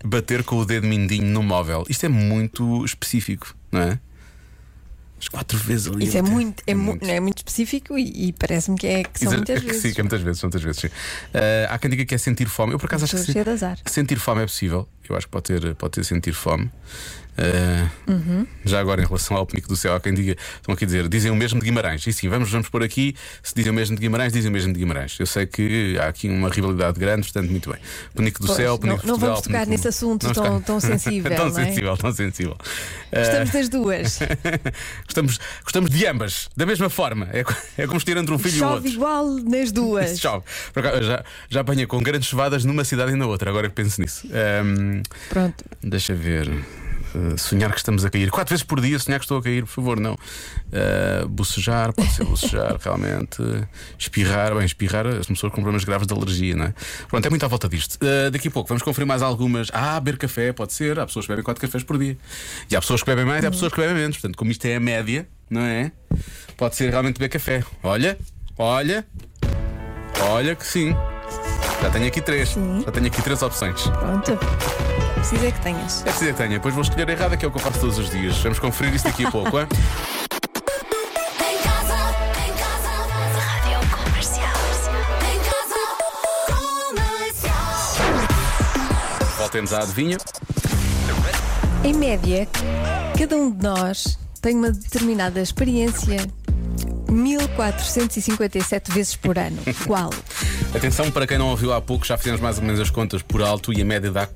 bater 0.04 0.44
com 0.44 0.56
o 0.56 0.64
dedo 0.64 0.86
mindinho 0.86 1.26
no 1.26 1.42
móvel. 1.42 1.84
Isto 1.88 2.06
é 2.06 2.08
muito 2.08 2.84
específico, 2.84 3.54
não 3.72 3.80
é? 3.82 3.98
As 5.20 5.26
quatro 5.28 5.58
vezes 5.58 5.88
ali. 5.88 6.06
Isso 6.06 6.16
é 6.16 6.22
muito, 6.22 6.62
é, 6.66 6.74
mu- 6.74 6.96
é 7.02 7.18
muito 7.18 7.38
específico 7.38 7.98
e, 7.98 8.28
e 8.28 8.32
parece-me 8.32 8.78
que, 8.78 8.86
é, 8.86 9.02
que 9.02 9.18
são 9.18 9.32
muitas 9.32 9.58
que 9.60 9.66
vezes. 9.66 9.82
Sim, 9.82 9.92
que 9.92 10.00
é 10.00 10.02
muitas 10.04 10.20
vezes, 10.22 10.42
muitas 10.42 10.62
vezes. 10.62 10.80
sim. 10.80 10.88
Ah, 11.34 11.74
há 11.74 11.78
quem 11.78 11.90
diga 11.90 12.04
que 12.06 12.14
é 12.14 12.18
sentir 12.18 12.46
fome. 12.46 12.72
Eu 12.74 12.78
por 12.78 12.86
acaso 12.86 13.04
acho 13.04 13.32
que 13.32 13.38
azar. 13.38 13.78
Sentir 13.84 14.16
fome 14.20 14.42
é 14.42 14.46
possível. 14.46 14.88
Eu 15.08 15.16
acho 15.16 15.26
que 15.26 15.32
pode 15.32 15.44
ter, 15.44 15.74
pode 15.74 15.92
ter 15.94 16.04
sentir 16.04 16.32
fome. 16.32 16.70
Uh, 17.38 18.46
Já 18.64 18.80
agora, 18.80 19.00
em 19.02 19.06
relação 19.06 19.36
ao 19.36 19.46
pico 19.46 19.68
do 19.68 19.76
céu, 19.76 19.94
há 19.94 20.00
quem 20.00 20.12
diga, 20.12 20.36
estão 20.56 20.74
aqui 20.74 20.84
a 20.84 20.86
dizer, 20.86 21.08
dizem 21.08 21.30
o 21.30 21.36
mesmo 21.36 21.60
de 21.60 21.64
Guimarães. 21.66 22.04
E 22.06 22.12
sim, 22.12 22.28
vamos, 22.28 22.50
vamos 22.50 22.68
por 22.68 22.82
aqui. 22.82 23.14
Se 23.42 23.54
dizem 23.54 23.70
o 23.70 23.74
mesmo 23.74 23.94
de 23.96 24.00
Guimarães, 24.02 24.32
dizem 24.32 24.50
o 24.50 24.52
mesmo 24.52 24.72
de 24.72 24.78
Guimarães. 24.80 25.16
Eu 25.20 25.26
sei 25.26 25.46
que 25.46 25.96
há 26.00 26.08
aqui 26.08 26.28
uma 26.28 26.48
rivalidade 26.50 26.98
grande, 26.98 27.22
portanto, 27.22 27.48
muito 27.50 27.70
bem. 27.70 27.78
Penico 28.14 28.40
do 28.40 28.46
Pois, 28.46 28.56
céu, 28.56 28.72
não- 28.72 28.78
Penico 28.78 29.06
não 29.06 29.14
Portugal, 29.14 29.28
vamos 29.30 29.40
tocar 29.42 29.52
Penico- 29.60 29.70
nesse 29.70 29.88
assunto 29.88 30.32
tão- 30.32 30.60
tão 30.60 30.80
sensível, 30.80 31.30
tão 31.36 31.48
não 31.50 31.58
é? 31.60 31.64
sensível, 31.64 31.96
tão 31.96 32.12
sensível. 32.12 32.56
Gostamos 33.14 33.48
Uh, 33.48 33.52
das 33.52 33.68
duas. 33.68 34.18
gostamos, 35.06 35.38
gostamos 35.62 35.90
de 35.90 36.06
ambas, 36.06 36.48
da 36.56 36.66
mesma 36.66 36.90
forma. 36.90 37.28
É, 37.32 37.44
é 37.82 37.86
como 37.86 37.98
estar 37.98 38.16
entre 38.16 38.34
um 38.34 38.38
filho 38.38 38.54
e 38.54 38.56
o 38.56 38.58
Chove 38.58 38.74
outro. 38.74 38.90
igual 38.90 39.26
nas 39.44 39.70
duas. 39.72 40.18
Chove. 40.20 40.44
Já, 41.02 41.24
já 41.48 41.60
apanhei 41.60 41.86
com 41.86 42.02
grandes 42.02 42.28
chuvadas 42.28 42.64
numa 42.64 42.84
cidade 42.84 43.12
e 43.12 43.14
na 43.16 43.26
outra, 43.26 43.48
agora 43.50 43.68
que 43.68 43.74
penso 43.74 44.00
nisso. 44.00 44.26
Ahm, 44.32 45.02
Pronto. 45.28 45.64
deixa 45.82 46.14
ver. 46.14 46.48
Uh, 47.14 47.38
sonhar 47.38 47.70
que 47.70 47.78
estamos 47.78 48.04
a 48.04 48.10
cair. 48.10 48.30
Quatro 48.30 48.52
vezes 48.52 48.64
por 48.64 48.80
dia, 48.80 48.98
sonhar 48.98 49.18
que 49.18 49.24
estou 49.24 49.38
a 49.38 49.42
cair, 49.42 49.64
por 49.64 49.72
favor, 49.72 50.00
não. 50.00 50.14
Uh, 50.14 51.28
bocejar, 51.28 51.92
pode 51.92 52.10
ser 52.12 52.24
bocejar, 52.24 52.76
realmente. 52.82 53.42
Espirrar, 53.98 54.54
bem, 54.54 54.64
espirrar, 54.64 55.06
as 55.06 55.26
pessoas 55.26 55.52
com 55.52 55.62
problemas 55.62 55.84
graves 55.84 56.06
de 56.06 56.14
alergia, 56.14 56.54
não 56.54 56.66
é? 56.66 56.74
Pronto, 57.08 57.24
é 57.26 57.30
muito 57.30 57.44
à 57.44 57.48
volta 57.48 57.68
disto. 57.68 57.94
Uh, 57.94 58.30
daqui 58.30 58.48
a 58.48 58.50
pouco 58.50 58.68
vamos 58.68 58.82
conferir 58.82 59.06
mais 59.06 59.22
algumas. 59.22 59.68
Ah, 59.72 59.98
beber 60.00 60.18
café, 60.18 60.52
pode 60.52 60.72
ser. 60.72 60.98
Há 60.98 61.06
pessoas 61.06 61.26
que 61.26 61.32
bebem 61.32 61.44
quatro 61.44 61.60
cafés 61.60 61.82
por 61.82 61.98
dia. 61.98 62.16
E 62.70 62.76
há 62.76 62.80
pessoas 62.80 63.02
que 63.02 63.06
bebem 63.06 63.24
mais 63.24 63.42
e 63.42 63.46
há 63.46 63.50
pessoas 63.50 63.72
que 63.72 63.80
bebem 63.80 63.96
menos. 63.96 64.16
Portanto, 64.16 64.36
como 64.36 64.50
isto 64.50 64.64
é 64.66 64.76
a 64.76 64.80
média, 64.80 65.26
não 65.50 65.62
é? 65.62 65.92
Pode 66.56 66.76
ser 66.76 66.90
realmente 66.90 67.18
beber 67.18 67.30
café. 67.30 67.64
Olha, 67.82 68.18
olha, 68.56 69.06
olha 70.20 70.54
que 70.54 70.66
sim. 70.66 70.94
Já 71.80 71.90
tenho 71.90 72.06
aqui 72.06 72.20
três. 72.20 72.50
Sim. 72.50 72.82
Já 72.84 72.90
tenho 72.90 73.06
aqui 73.06 73.22
três 73.22 73.42
opções. 73.42 73.82
Pronto. 73.82 74.38
Precisa 75.18 75.50
que 75.52 75.60
tenhas. 75.60 76.00
É 76.02 76.10
preciso 76.10 76.30
que 76.30 76.36
tenha. 76.36 76.50
Depois 76.50 76.74
vou 76.74 76.82
escolher 76.82 77.08
a 77.08 77.12
errada, 77.12 77.36
que 77.36 77.44
é 77.44 77.48
o 77.48 77.50
que 77.50 77.58
eu 77.58 77.62
faço 77.62 77.80
todos 77.80 77.98
os 77.98 78.08
dias. 78.10 78.36
Vamos 78.38 78.58
conferir 78.58 78.94
isso 78.94 79.04
daqui 79.04 79.26
a 79.26 79.30
pouco, 79.30 79.58
hein? 79.58 79.66
Em 81.40 81.58
casa, 81.62 81.96
em 82.46 82.52
casa, 82.54 82.88
Rádio 83.38 83.80
Comercial. 83.96 84.58
em 85.32 85.38
casa, 85.40 85.80
comercial. 86.92 88.16
Voltemos 89.38 89.72
à 89.72 89.80
adivinha. 89.82 90.18
Em 91.84 91.94
média, 91.94 92.48
cada 93.18 93.36
um 93.36 93.50
de 93.50 93.62
nós 93.62 94.18
tem 94.40 94.56
uma 94.56 94.70
determinada 94.70 95.40
experiência 95.40 96.26
1457 97.10 98.92
vezes 98.92 99.16
por 99.16 99.38
ano. 99.38 99.58
Qual? 99.86 100.10
Atenção 100.74 101.10
para 101.10 101.26
quem 101.26 101.38
não 101.38 101.48
ouviu 101.48 101.72
há 101.72 101.80
pouco, 101.80 102.06
já 102.06 102.16
fizemos 102.18 102.40
mais 102.40 102.58
ou 102.58 102.64
menos 102.64 102.78
as 102.80 102.90
contas 102.90 103.22
por 103.22 103.42
alto 103.42 103.72
e 103.72 103.80
a 103.80 103.84
média 103.84 104.10
dá 104.10 104.28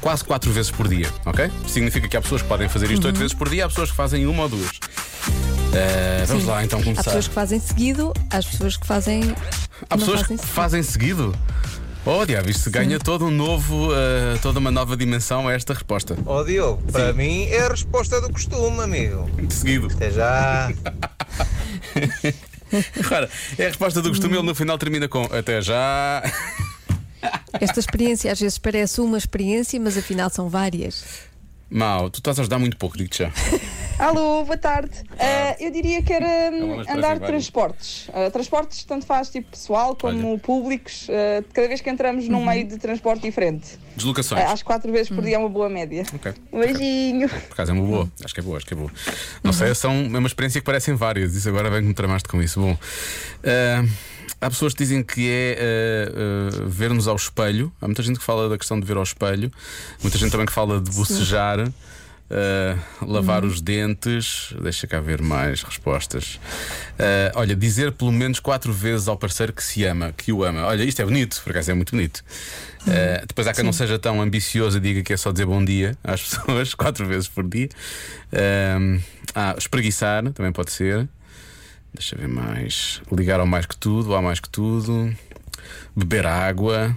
quase 0.00 0.24
4 0.24 0.50
vezes 0.50 0.70
por 0.70 0.88
dia, 0.88 1.08
ok? 1.26 1.50
Significa 1.66 2.08
que 2.08 2.16
há 2.16 2.22
pessoas 2.22 2.42
que 2.42 2.48
podem 2.48 2.68
fazer 2.68 2.90
isto 2.90 3.06
8 3.06 3.16
vezes 3.18 3.34
por 3.34 3.48
dia, 3.48 3.66
há 3.66 3.68
pessoas 3.68 3.90
que 3.90 3.96
fazem 3.96 4.26
uma 4.26 4.44
ou 4.44 4.48
duas. 4.48 4.70
Eh, 5.74 6.24
vamos 6.26 6.44
Sim. 6.44 6.50
lá 6.50 6.64
então 6.64 6.78
Há 6.80 6.82
começar. 6.82 7.04
pessoas 7.04 7.28
que 7.28 7.34
fazem 7.34 7.60
seguido, 7.60 8.12
há 8.30 8.36
as 8.38 8.46
pessoas 8.46 8.76
que 8.76 8.86
fazem. 8.86 9.34
Há 9.90 9.96
pessoas 9.98 10.20
fazem 10.20 10.36
que 10.36 10.42
seguido. 10.42 10.54
fazem 10.54 10.82
seguido. 10.82 11.34
Oh, 12.06 12.24
diabo, 12.26 12.50
isto 12.50 12.70
ganha 12.70 12.98
todo 12.98 13.26
um 13.26 13.30
novo, 13.30 13.88
eh, 13.94 14.38
toda 14.42 14.58
uma 14.58 14.70
nova 14.70 14.96
dimensão 14.96 15.48
a 15.48 15.52
esta 15.52 15.72
resposta. 15.74 16.16
Ó 16.26 16.42
Diogo, 16.44 16.82
para 16.92 17.12
mim 17.12 17.44
é 17.44 17.60
a 17.64 17.68
resposta 17.68 18.20
do 18.20 18.30
costume, 18.30 18.80
amigo. 18.82 19.28
De 19.40 19.52
seguido. 19.52 19.88
Até 19.92 20.10
já. 20.10 20.72
Repara, 22.94 23.30
é 23.58 23.64
a 23.64 23.68
resposta 23.68 24.02
do 24.02 24.08
costume, 24.08 24.36
ele 24.36 24.46
no 24.46 24.54
final 24.54 24.78
termina 24.78 25.08
com 25.08 25.24
até 25.24 25.60
já. 25.60 26.22
Esta 27.60 27.80
experiência 27.80 28.30
às 28.30 28.40
vezes 28.40 28.58
parece 28.58 29.00
uma 29.00 29.16
experiência, 29.16 29.78
mas 29.80 29.96
afinal 29.96 30.28
são 30.30 30.48
várias. 30.48 31.04
Mau, 31.70 32.10
tu 32.10 32.18
estás 32.18 32.38
a 32.38 32.42
ajudar 32.42 32.58
muito 32.58 32.76
pouco, 32.76 32.96
digo-te 32.96 33.18
já. 33.18 33.32
Alô, 33.98 34.44
boa 34.44 34.58
tarde. 34.58 34.90
Ah, 35.18 35.56
eu 35.60 35.70
diria 35.70 36.02
que 36.02 36.12
era 36.12 36.50
hum, 36.52 36.64
uma 36.64 36.82
espécie 36.82 36.98
andar 36.98 37.18
de 37.18 37.26
transportes. 37.26 38.10
Ah, 38.12 38.30
transportes 38.30 38.84
tanto 38.84 39.06
faz 39.06 39.30
tipo 39.30 39.50
pessoal 39.50 39.94
como 39.94 40.30
Olha. 40.30 40.38
públicos. 40.38 41.06
Ah, 41.08 41.44
cada 41.52 41.68
vez 41.68 41.80
que 41.80 41.88
entramos 41.88 42.28
num 42.28 42.44
meio 42.44 42.66
de 42.66 42.76
transporte 42.76 43.22
diferente. 43.22 43.78
Deslocações. 43.96 44.44
Às 44.50 44.62
quatro 44.62 44.90
vezes 44.90 45.08
por 45.08 45.22
dia 45.22 45.36
é 45.36 45.38
uma 45.38 45.48
boa 45.48 45.68
média. 45.68 46.04
Ok. 46.12 46.34
Um 46.52 46.60
beijinho. 46.60 47.28
Por 47.28 47.52
acaso 47.52 47.70
é 47.70 47.74
uma 47.74 47.86
boa, 47.86 48.12
acho 48.24 48.34
que 48.34 48.40
é 48.40 48.42
boa, 48.42 48.56
acho 48.56 48.66
que 48.66 48.74
é 48.74 48.76
boa. 48.76 48.90
Não 49.42 49.52
sei, 49.52 49.74
são, 49.74 49.92
é 49.92 50.18
uma 50.18 50.26
experiência 50.26 50.60
que 50.60 50.64
parecem 50.64 50.94
várias, 50.94 51.34
isso 51.34 51.48
agora 51.48 51.70
vem-me 51.70 51.94
tramaste 51.94 52.28
com 52.28 52.42
isso. 52.42 52.60
Bom, 52.60 52.76
há 54.40 54.50
pessoas 54.50 54.74
que 54.74 54.82
dizem 54.82 55.02
que 55.04 55.30
é 55.30 55.58
ah, 55.60 56.60
ah, 56.60 56.64
ver-nos 56.66 57.06
ao 57.06 57.14
espelho. 57.14 57.72
Há 57.80 57.86
muita 57.86 58.02
gente 58.02 58.18
que 58.18 58.24
fala 58.24 58.48
da 58.48 58.58
questão 58.58 58.78
de 58.78 58.86
ver 58.86 58.96
ao 58.96 59.04
espelho, 59.04 59.52
muita 60.02 60.18
gente 60.18 60.32
também 60.32 60.46
que 60.46 60.52
fala 60.52 60.80
de 60.80 60.90
bocejar. 60.90 61.70
Ah, 62.30 62.78
lavar 63.02 63.44
os 63.44 63.60
dentes, 63.60 64.54
deixa 64.60 64.86
cá 64.86 65.00
ver 65.00 65.20
mais 65.20 65.62
respostas. 65.62 66.40
Ah, 66.98 67.32
olha, 67.34 67.54
dizer 67.54 67.92
pelo 67.92 68.12
menos 68.12 68.40
quatro 68.40 68.72
vezes 68.72 69.08
ao 69.08 69.16
parceiro 69.16 69.52
que 69.52 69.62
se 69.62 69.84
ama, 69.84 70.12
que 70.12 70.32
o 70.32 70.44
ama. 70.44 70.66
Olha, 70.66 70.84
isto 70.84 71.00
é 71.02 71.04
bonito, 71.04 71.40
por 71.42 71.50
acaso 71.50 71.70
é 71.70 71.74
muito 71.74 71.90
bonito. 71.90 72.24
Uh, 72.82 73.26
depois 73.26 73.46
há 73.46 73.54
quem 73.54 73.64
não 73.64 73.72
seja 73.72 73.98
tão 73.98 74.20
ambicioso 74.20 74.76
e 74.76 74.80
diga 74.80 75.02
que 75.02 75.14
é 75.14 75.16
só 75.16 75.32
dizer 75.32 75.46
bom 75.46 75.64
dia 75.64 75.96
às 76.04 76.20
pessoas 76.28 76.74
quatro 76.74 77.06
vezes 77.06 77.28
por 77.28 77.48
dia. 77.48 77.68
Um, 78.78 79.00
ah, 79.34 79.54
espreguiçar 79.56 80.22
também 80.32 80.52
pode 80.52 80.70
ser. 80.70 81.08
Deixa 81.94 82.16
ver 82.16 82.28
mais. 82.28 83.00
Ligar 83.10 83.40
ao 83.40 83.46
mais 83.46 83.64
que 83.66 83.76
tudo, 83.76 84.14
ao 84.14 84.22
mais 84.22 84.40
que 84.40 84.48
tudo. 84.48 85.14
Beber 85.96 86.26
água. 86.26 86.94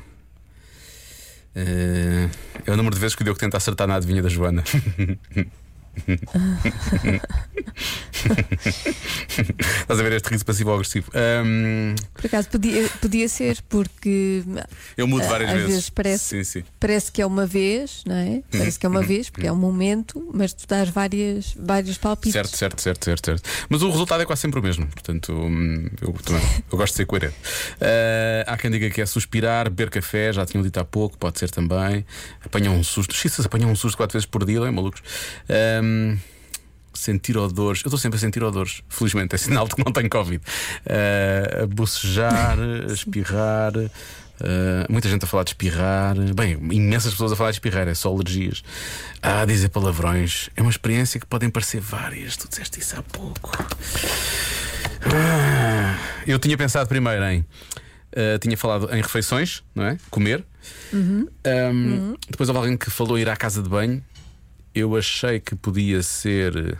Uh, 1.58 2.30
é 2.68 2.72
o 2.72 2.78
número 2.78 2.94
de 2.94 3.02
vezes 3.02 3.16
que 3.16 3.24
o 3.24 3.24
Diogo 3.24 3.40
tenta 3.40 3.58
acertar 3.58 3.88
na 3.88 3.96
adivinha 3.96 4.22
da 4.22 4.30
Joana. 4.30 4.64
Estás 9.82 10.00
a 10.00 10.04
ver 10.04 10.14
este 10.14 10.30
riso 10.30 10.46
passivo-agressivo. 10.46 11.10
Um, 11.16 11.96
Por 12.14 12.26
acaso 12.26 12.50
podia, 12.50 12.90
podia 13.02 13.30
ser, 13.30 13.62
porque 13.70 14.44
eu 14.98 15.08
mudo 15.08 15.24
Ah, 15.26 15.30
várias 15.30 15.52
vezes. 15.52 15.68
vezes 15.68 15.90
parece- 15.90 16.24
Sim, 16.26 16.44
sim. 16.44 16.64
parece 16.80 17.12
que 17.12 17.22
é 17.22 17.26
uma 17.26 17.46
vez, 17.46 18.04
não 18.06 18.16
é? 18.16 18.42
Parece 18.52 18.80
que 18.80 18.86
é 18.86 18.90
uma 18.90 19.02
vez, 19.04 19.30
porque 19.30 19.48
é 19.48 19.52
um 19.52 19.56
momento, 19.56 20.30
mas 20.34 20.54
tu 20.54 20.66
dás 20.68 20.90
várias, 20.90 21.54
vários 21.58 21.98
palpites. 21.98 22.34
Certo, 22.34 22.56
certo, 22.58 22.82
certo, 22.82 23.04
certo, 23.06 23.26
certo. 23.26 23.50
Mas 23.70 23.82
o 23.82 23.90
resultado 23.90 24.22
é 24.24 24.26
quase 24.26 24.42
sempre 24.42 24.60
o 24.60 24.64
mesmo. 24.64 24.88
Portanto, 24.88 25.34
hum, 25.34 25.88
eu, 26.02 26.14
também, 26.14 26.42
eu 26.72 26.78
gosto 26.78 26.94
de 26.94 26.98
ser 26.98 27.06
coerente. 27.06 27.36
Ah, 27.80 28.54
há 28.54 28.58
quem 28.58 28.72
diga 28.72 28.90
que 28.90 29.02
é 29.02 29.06
suspirar, 29.06 29.70
beber 29.70 29.90
café, 29.90 30.34
já 30.34 30.46
tinham 30.46 30.64
dito 30.64 30.78
há 30.80 30.86
pouco, 30.86 31.18
pode 31.18 31.40
ser 31.40 31.50
também. 31.50 32.06
Apanham 32.44 32.76
um 32.76 32.84
susto. 32.84 33.14
Xistas 33.16 33.46
apanham 33.46 33.70
um 33.72 33.76
susto 33.76 33.98
quatro 33.98 34.14
vezes 34.14 34.26
por 34.26 34.46
dia, 34.46 34.60
não 34.60 34.68
é 34.68 34.72
malucos? 34.72 35.02
Ahm, 35.88 36.18
sentir 36.94 37.38
odores. 37.38 37.82
Eu 37.84 37.90
estou 37.90 37.98
sempre 38.00 38.18
a 38.18 38.20
sentir 38.20 38.44
odores. 38.44 38.82
Felizmente, 38.90 39.36
é 39.36 39.38
sinal 39.38 39.68
de 39.68 39.76
que 39.76 39.84
não 39.86 39.92
tenho 39.92 40.10
Covid. 40.10 40.42
Ah, 40.86 41.64
a 41.64 41.68
bocejar, 41.68 42.58
a 42.60 42.92
espirrar. 42.94 43.74
ah, 44.42 44.86
muita 44.90 45.08
gente 45.08 45.24
a 45.24 45.28
falar 45.28 45.44
de 45.44 45.52
espirrar. 45.52 46.16
Bem, 46.34 46.54
imensas 46.72 47.12
pessoas 47.12 47.32
a 47.32 47.36
falar 47.36 47.52
de 47.52 47.58
espirrar, 47.58 47.88
é 47.88 47.94
só 47.94 48.10
alergias. 48.10 48.64
Ah, 49.22 49.46
dizer 49.46 49.70
palavrões. 49.70 50.50
É 50.56 50.62
uma 50.62 50.72
experiência 50.72 51.20
que 51.20 51.26
podem 51.28 51.50
parecer 51.50 51.80
várias. 51.82 52.36
Tu 52.36 52.48
disseste 52.50 52.80
isso 52.80 52.98
há 52.98 53.04
pouco. 53.04 53.52
Ah, 55.06 55.98
eu 56.26 56.40
tinha 56.40 56.58
pensado 56.58 56.90
primeiro 56.90 57.24
em. 57.26 57.46
ah, 58.16 58.40
tinha 58.40 58.58
falado 58.58 58.90
em 58.94 59.02
refeições, 59.02 59.64
não 59.76 59.86
é? 59.86 59.98
Comer. 60.10 60.44
Ahm, 60.94 62.16
Depois 62.30 62.50
houve 62.50 62.60
alguém 62.60 62.76
que 62.78 62.90
falou 62.90 63.18
ir 63.20 63.30
à 63.30 63.36
casa 63.36 63.62
de 63.62 63.70
banho. 63.70 64.04
Eu 64.78 64.96
achei 64.96 65.40
que 65.40 65.56
podia 65.56 66.04
ser. 66.04 66.78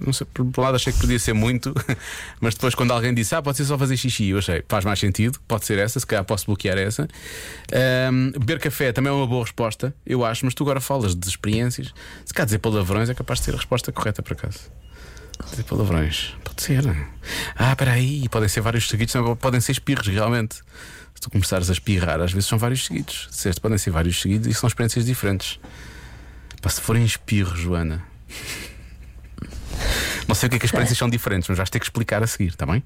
Não 0.00 0.12
sei, 0.12 0.26
por 0.32 0.42
um 0.42 0.52
lado 0.56 0.76
achei 0.76 0.92
que 0.92 1.00
podia 1.00 1.18
ser 1.18 1.32
muito, 1.32 1.74
mas 2.40 2.54
depois 2.54 2.74
quando 2.74 2.92
alguém 2.92 3.12
disse, 3.12 3.34
ah, 3.34 3.42
pode 3.42 3.56
ser 3.58 3.64
só 3.64 3.76
fazer 3.76 3.96
xixi, 3.96 4.28
eu 4.28 4.38
achei, 4.38 4.62
faz 4.66 4.84
mais 4.84 4.98
sentido, 4.98 5.38
pode 5.46 5.66
ser 5.66 5.78
essa, 5.78 6.00
se 6.00 6.06
calhar 6.06 6.24
posso 6.24 6.46
bloquear 6.46 6.78
essa. 6.78 7.06
Ahm, 7.72 8.30
beber 8.30 8.58
café 8.58 8.92
também 8.92 9.10
é 9.10 9.14
uma 9.14 9.26
boa 9.26 9.42
resposta, 9.42 9.94
eu 10.06 10.24
acho, 10.24 10.46
mas 10.46 10.54
tu 10.54 10.62
agora 10.62 10.80
falas 10.80 11.14
de 11.14 11.28
experiências. 11.28 11.92
Se 12.24 12.32
cá 12.32 12.44
dizer 12.44 12.58
palavrões 12.58 13.10
é 13.10 13.14
capaz 13.14 13.40
de 13.40 13.46
ser 13.46 13.54
a 13.54 13.56
resposta 13.56 13.92
correta 13.92 14.22
por 14.22 14.32
acaso. 14.32 14.70
Dizer 15.50 15.64
palavrões, 15.64 16.34
pode 16.44 16.62
ser. 16.62 16.84
Ah, 17.56 17.72
espera 17.72 17.92
aí, 17.92 18.28
podem 18.28 18.48
ser 18.48 18.60
vários 18.60 18.88
seguidos, 18.88 19.14
podem 19.40 19.60
ser 19.60 19.72
espirros 19.72 20.06
realmente. 20.06 20.56
Se 21.14 21.20
tu 21.20 21.30
começares 21.30 21.68
a 21.68 21.72
espirrar, 21.72 22.20
às 22.20 22.32
vezes 22.32 22.48
são 22.48 22.58
vários 22.58 22.86
seguidos. 22.86 23.28
Disseste, 23.30 23.60
podem 23.60 23.78
ser 23.78 23.90
vários 23.90 24.20
seguidos 24.20 24.46
e 24.46 24.54
são 24.54 24.66
experiências 24.66 25.04
diferentes. 25.04 25.58
Pá, 26.62 26.70
se 26.70 26.80
forem 26.80 27.04
espirros, 27.04 27.58
Joana. 27.58 28.02
Não 30.28 30.34
sei 30.34 30.46
o 30.46 30.50
que 30.50 30.56
é 30.56 30.58
que 30.58 30.64
as 30.64 30.68
experiências 30.68 30.96
são 30.96 31.10
diferentes, 31.10 31.48
mas 31.48 31.58
vais 31.58 31.68
ter 31.68 31.78
que 31.80 31.84
explicar 31.84 32.22
a 32.22 32.26
seguir, 32.26 32.48
está 32.50 32.64
bem? 32.64 32.82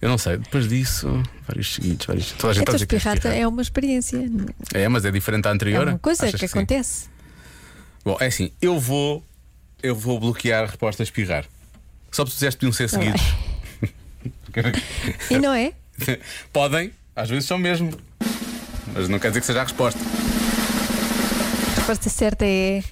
Eu 0.00 0.10
não 0.10 0.18
sei, 0.18 0.36
depois 0.36 0.68
disso, 0.68 1.22
vários 1.48 1.74
seguidos, 1.74 2.06
vários. 2.06 2.32
Toda 2.32 2.50
a 2.50 2.54
gente 2.54 2.62
está 2.70 3.12
a 3.12 3.16
que 3.16 3.28
é 3.28 3.40
é 3.40 3.48
uma 3.48 3.62
experiência. 3.62 4.20
É, 4.74 4.86
mas 4.88 5.06
é 5.06 5.10
diferente 5.10 5.44
da 5.44 5.50
É 5.50 5.52
anterior. 5.54 5.88
uma 5.88 5.98
coisa 5.98 6.26
Achas 6.26 6.38
que 6.38 6.46
sim? 6.46 6.58
acontece. 6.58 7.08
Bom, 8.04 8.16
é 8.20 8.26
assim, 8.26 8.52
eu 8.60 8.78
vou. 8.78 9.24
Eu 9.82 9.94
vou 9.96 10.20
bloquear 10.20 10.64
a 10.64 10.66
resposta 10.66 11.02
a 11.02 11.04
espirrar. 11.04 11.44
Só 12.10 12.24
tu 12.24 12.28
disseste 12.28 12.58
que 12.60 12.66
podiam 12.66 12.72
ser 12.72 12.98
bem. 12.98 13.12
seguidos. 13.16 13.34
E 15.30 15.38
não 15.38 15.52
é? 15.54 15.72
Podem, 16.52 16.92
às 17.14 17.28
vezes 17.30 17.46
são 17.46 17.58
mesmo. 17.58 17.92
Mas 18.94 19.08
não 19.08 19.18
quer 19.18 19.28
dizer 19.28 19.40
que 19.40 19.46
seja 19.46 19.60
a 19.60 19.64
resposta. 19.64 20.00
Certa 21.94 22.44
é 22.44 22.82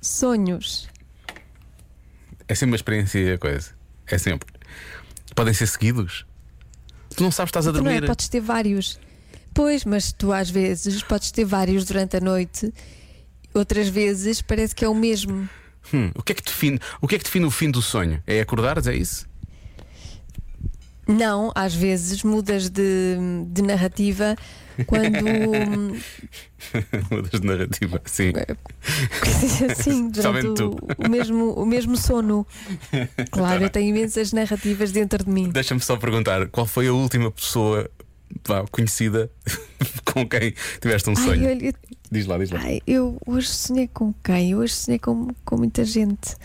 sonhos. 0.00 0.88
É 2.46 2.54
sempre 2.54 2.72
uma 2.72 2.76
experiência 2.76 3.38
coisa. 3.38 3.70
É 4.06 4.18
sempre. 4.18 4.48
Podem 5.34 5.54
ser 5.54 5.66
seguidos. 5.66 6.26
Tu 7.16 7.22
não 7.22 7.30
sabes, 7.30 7.48
estás 7.48 7.66
a 7.66 7.72
Tu 7.72 7.82
não 7.82 7.90
é? 7.90 7.94
dormir. 7.94 8.06
Podes 8.06 8.28
ter 8.28 8.40
vários. 8.40 9.00
Pois, 9.54 9.84
mas 9.84 10.12
tu 10.12 10.32
às 10.32 10.50
vezes 10.50 11.02
podes 11.02 11.30
ter 11.30 11.44
vários 11.44 11.84
durante 11.84 12.16
a 12.16 12.20
noite, 12.20 12.72
outras 13.54 13.88
vezes 13.88 14.42
parece 14.42 14.74
que 14.74 14.84
é 14.84 14.88
o 14.88 14.94
mesmo. 14.94 15.48
Hum, 15.92 16.10
o, 16.14 16.22
que 16.22 16.32
é 16.32 16.34
que 16.34 16.42
define, 16.42 16.78
o 17.00 17.06
que 17.06 17.14
é 17.14 17.18
que 17.18 17.24
define 17.24 17.46
o 17.46 17.50
fim 17.50 17.70
do 17.70 17.80
sonho? 17.80 18.22
É 18.26 18.40
acordares? 18.40 18.86
É 18.86 18.94
isso? 18.94 19.26
Não, 21.06 21.52
às 21.54 21.74
vezes 21.74 22.22
mudas 22.22 22.68
de, 22.68 23.16
de 23.48 23.62
narrativa 23.62 24.36
quando. 24.86 25.24
Mudas 27.10 27.40
de 27.40 27.46
narrativa. 27.46 28.00
Sim. 28.04 28.32
Sim, 29.76 30.08
durante 30.10 30.62
o, 30.62 30.76
o 30.98 31.08
mesmo, 31.08 31.52
o 31.52 31.66
mesmo 31.66 31.96
sono. 31.96 32.46
Claro, 33.30 33.64
eu 33.64 33.70
tenho 33.70 33.88
imensas 33.94 34.32
narrativas 34.32 34.92
dentro 34.92 35.24
de 35.24 35.30
mim. 35.30 35.50
Deixa-me 35.50 35.80
só 35.80 35.96
perguntar: 35.96 36.48
qual 36.48 36.66
foi 36.66 36.88
a 36.88 36.92
última 36.92 37.30
pessoa 37.30 37.90
vá, 38.46 38.64
conhecida 38.70 39.30
com 40.04 40.26
quem 40.28 40.54
tiveste 40.80 41.08
um 41.10 41.14
Ai, 41.16 41.24
sonho? 41.24 41.48
olha, 41.48 41.74
Diz 42.10 42.26
lá, 42.26 42.38
diz 42.38 42.50
lá. 42.50 42.60
ai, 42.62 42.80
eu 42.86 43.20
hoje 43.26 43.48
sonhei 43.48 43.88
com 43.88 44.14
quem? 44.22 44.52
Eu 44.52 44.58
hoje 44.58 44.74
sonhei 44.74 44.98
com, 44.98 45.28
com 45.44 45.56
muita 45.56 45.84
gente. 45.84 46.36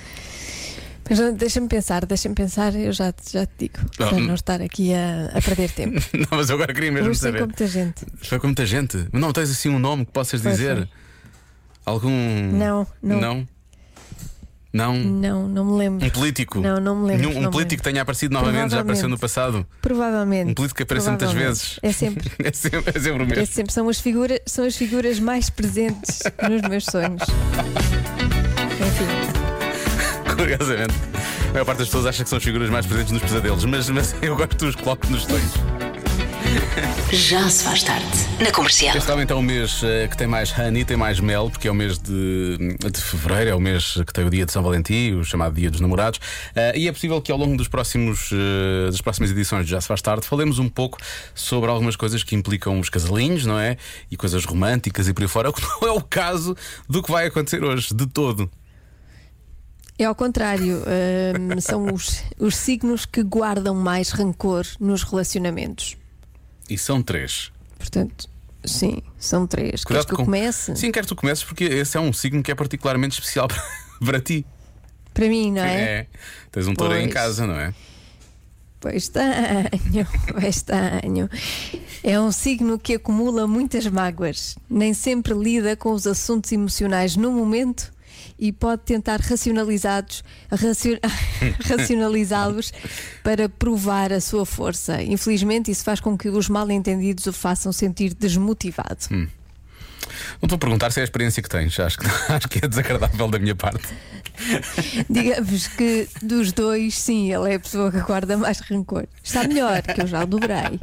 Mas 1.10 1.20
não, 1.20 1.34
deixa-me 1.34 1.68
pensar, 1.68 2.06
deixa-me 2.06 2.36
pensar, 2.36 2.76
eu 2.76 2.92
já, 2.94 3.12
te- 3.12 3.32
já 3.34 3.46
te 3.46 3.52
digo, 3.60 3.80
Ah, 4.00 4.08
para 4.08 4.16
hum. 4.16 4.20
não 4.28 4.36
estar 4.36 4.62
aqui 4.62 4.94
a, 4.94 5.32
a 5.38 5.42
perder 5.42 5.72
tempo. 5.72 6.00
Não, 6.14 6.28
mas 6.38 6.50
eu 6.50 6.56
agora 6.56 6.74
queria 6.74 6.92
mesmo 6.92 7.10
Hoje 7.10 7.20
saber. 7.20 7.40
com 7.40 7.46
muita 7.46 7.68
gente. 7.68 8.06
Foi 8.24 8.40
com 8.40 8.48
muita 8.48 8.66
gente. 8.66 9.08
Não 9.12 9.34
tens 9.34 9.50
assim 9.50 9.70
um 9.70 9.80
nome 9.80 10.06
que 10.06 10.12
possas 10.12 10.42
Foi, 10.42 10.52
dizer? 10.52 10.76
foi. 10.78 10.88
Algum. 11.86 12.12
Não, 12.54 12.86
não. 13.02 13.20
Não? 13.20 13.48
Não? 14.72 14.94
Não, 14.94 15.48
não 15.48 15.66
me 15.66 15.78
lembro. 15.80 16.06
Um 16.06 16.10
político? 16.12 16.60
Não, 16.60 16.80
não 16.80 16.96
me 16.96 17.08
lembro, 17.08 17.26
Nenhum- 17.28 17.40
um 17.40 17.42
não 17.42 17.50
me 17.50 17.54
político 17.54 17.82
que 17.82 17.90
tenha 17.90 18.04
aparecido 18.04 18.32
novamente, 18.36 18.70
já 18.72 18.82
apareceu 18.82 19.10
no 19.10 19.18
passado. 19.18 19.66
Provavelmente. 19.82 20.52
Um 20.52 20.54
político 20.54 20.78
que 20.78 20.84
aparece 20.84 21.10
muitas 21.10 21.32
vezes. 21.32 21.80
É 21.82 21.92
sempre. 21.92 22.30
É 22.38 22.52
sempre, 22.54 22.84
é 22.96 23.00
sempre 23.00 23.24
o 23.24 23.26
É 23.26 23.26
mesmo. 23.26 23.46
sempre, 23.48 23.74
são 23.74 23.90
as 23.90 24.00
figuras, 24.00 24.40
são 24.46 24.64
as 24.66 24.76
figuras 24.76 25.20
mais 25.20 25.50
presentes 25.50 26.20
nos 26.48 26.62
meus 26.70 26.86
sonhos. 26.86 27.24
Enfim, 28.80 29.39
Curiosamente. 30.40 30.94
A 31.50 31.52
maior 31.52 31.66
parte 31.66 31.80
das 31.80 31.88
pessoas 31.90 32.06
acha 32.06 32.24
que 32.24 32.30
são 32.30 32.38
as 32.38 32.44
figuras 32.44 32.70
mais 32.70 32.86
presentes 32.86 33.12
nos 33.12 33.22
pesadelos, 33.22 33.66
mas, 33.66 33.90
mas 33.90 34.16
eu 34.22 34.38
gosto 34.38 34.56
que 34.56 34.66
os 34.66 34.76
coloco 34.76 35.06
nos 35.08 35.24
sonhos. 35.24 35.52
Já 37.12 37.50
se 37.50 37.66
faz 37.66 37.84
tarde. 37.84 38.06
Na 38.40 38.50
comercial. 38.50 38.96
Este 38.96 39.06
realmente 39.06 39.34
é 39.34 39.36
o 39.36 39.42
mês 39.42 39.82
eh, 39.84 40.08
que 40.08 40.16
tem 40.16 40.28
mais 40.28 40.58
honey, 40.58 40.86
tem 40.86 40.96
mais 40.96 41.20
mel, 41.20 41.50
porque 41.50 41.68
é 41.68 41.72
o 41.72 41.76
mês 41.76 42.00
de, 42.00 42.58
de 42.58 43.02
fevereiro, 43.02 43.50
é 43.50 43.56
o 43.56 43.60
mês 43.60 43.96
que 44.08 44.14
tem 44.14 44.24
o 44.24 44.30
dia 44.30 44.46
de 44.46 44.52
São 44.54 44.64
Valentim, 44.64 45.16
o 45.16 45.26
chamado 45.26 45.56
Dia 45.56 45.70
dos 45.70 45.82
Namorados. 45.82 46.22
Eh, 46.56 46.80
e 46.80 46.88
é 46.88 46.92
possível 46.92 47.22
que 47.22 47.34
ao 47.34 47.38
longo 47.38 47.58
dos 47.58 47.68
próximos, 47.68 48.30
eh, 48.32 48.92
das 48.92 49.02
próximas 49.02 49.30
edições 49.32 49.66
de 49.66 49.72
Já 49.72 49.82
Se 49.82 49.88
Faz 49.90 50.02
Tarde 50.02 50.26
falemos 50.26 50.58
um 50.58 50.70
pouco 50.70 50.98
sobre 51.36 51.70
algumas 51.70 51.98
coisas 51.98 52.24
que 52.24 52.34
implicam 52.34 52.80
os 52.80 52.90
casalinhos, 52.90 53.46
não 53.46 53.60
é? 53.60 53.76
E 54.10 54.16
coisas 54.16 54.46
românticas 54.46 55.10
e 55.10 55.14
por 55.14 55.24
aí 55.24 55.28
fora, 55.28 55.50
o 55.50 55.54
que 55.54 55.62
não 55.62 55.90
é 55.90 55.92
o 55.92 56.02
caso 56.02 56.56
do 56.88 57.04
que 57.04 57.12
vai 57.12 57.28
acontecer 57.28 57.62
hoje, 57.62 57.94
de 57.94 58.08
todo. 58.08 58.50
É 60.04 60.06
ao 60.06 60.16
contrário, 60.16 60.78
hum, 60.78 61.60
são 61.60 61.94
os, 61.94 62.24
os 62.40 62.56
signos 62.56 63.06
que 63.06 63.22
guardam 63.22 63.76
mais 63.76 64.12
rancor 64.12 64.66
nos 64.80 65.04
relacionamentos. 65.04 65.98
E 66.70 66.78
são 66.78 67.04
três. 67.04 67.52
Portanto, 67.78 68.30
sim, 68.64 69.02
são 69.18 69.46
três. 69.46 69.84
Queres 69.84 70.06
que 70.06 70.14
eu 70.14 70.18
com- 70.18 70.26
comece? 70.26 70.76
Sim, 70.76 70.92
quero 70.92 71.06
que 71.06 71.14
tu 71.14 71.16
comeces, 71.16 71.44
porque 71.44 71.66
esse 71.66 71.98
é 71.98 72.00
um 72.00 72.14
signo 72.14 72.42
que 72.42 72.50
é 72.52 72.56
particularmente 72.56 73.20
especial 73.20 73.48
para, 74.04 74.22
ti. 74.22 74.46
Para 75.14 75.28
mim, 75.28 75.52
não 75.52 75.64
é? 75.64 75.82
É. 75.82 76.08
Tens 76.52 76.68
um 76.68 76.74
touro 76.74 76.94
aí 76.94 77.04
em 77.04 77.10
casa, 77.10 77.46
não 77.46 77.56
é? 77.56 77.74
Pois 78.80 79.10
tenho, 79.10 80.08
pois 80.32 80.62
tenho. 80.62 81.30
É 82.02 82.22
um 82.22 82.32
signo 82.32 82.80
que 82.80 82.96
acumula 82.96 83.46
muitas 83.46 83.86
mágoas, 83.88 84.58
nem 84.70 84.94
sempre 84.94 85.34
lida 85.34 85.76
com 85.76 85.92
os 85.92 86.08
assuntos 86.08 86.50
emocionais 86.54 87.18
no 87.18 87.34
momento 87.34 87.92
e 88.38 88.52
pode 88.52 88.84
tentar 88.84 89.20
racionalizados, 89.20 90.24
racio- 90.52 91.00
racionalizá-los 91.66 92.72
para 93.24 93.50
provar 93.50 94.12
a 94.14 94.22
sua 94.22 94.46
força. 94.46 95.02
Infelizmente, 95.02 95.72
isso 95.72 95.84
faz 95.84 96.00
com 96.00 96.18
que 96.18 96.30
os 96.30 96.50
mal-entendidos 96.50 97.26
o 97.28 97.34
façam 97.34 97.72
sentir 97.72 98.14
desmotivado. 98.14 98.98
Não 99.12 99.28
estou 100.46 100.56
a 100.56 100.60
perguntar 100.60 100.92
se 100.92 101.00
é 101.00 101.02
a 101.02 101.04
experiência 101.04 101.42
que 101.44 101.50
tens, 101.50 101.80
acho 101.80 101.98
que, 102.00 102.06
acho 102.32 102.48
que 102.50 102.64
é 102.64 102.68
desagradável 102.68 103.28
da 103.28 103.38
minha 103.40 103.56
parte. 103.56 103.88
Digamos 105.10 105.68
que 105.68 106.08
dos 106.22 106.52
dois, 106.52 106.96
sim, 106.98 107.32
ele 107.34 107.52
é 107.52 107.56
a 107.56 107.60
pessoa 107.60 107.92
que 107.92 108.00
guarda 108.02 108.38
mais 108.38 108.60
rancor. 108.60 109.06
Está 109.24 109.44
melhor, 109.48 109.82
que 109.82 110.02
eu 110.02 110.08
já 110.08 110.24
o 110.24 110.26
dobrei. 110.26 110.80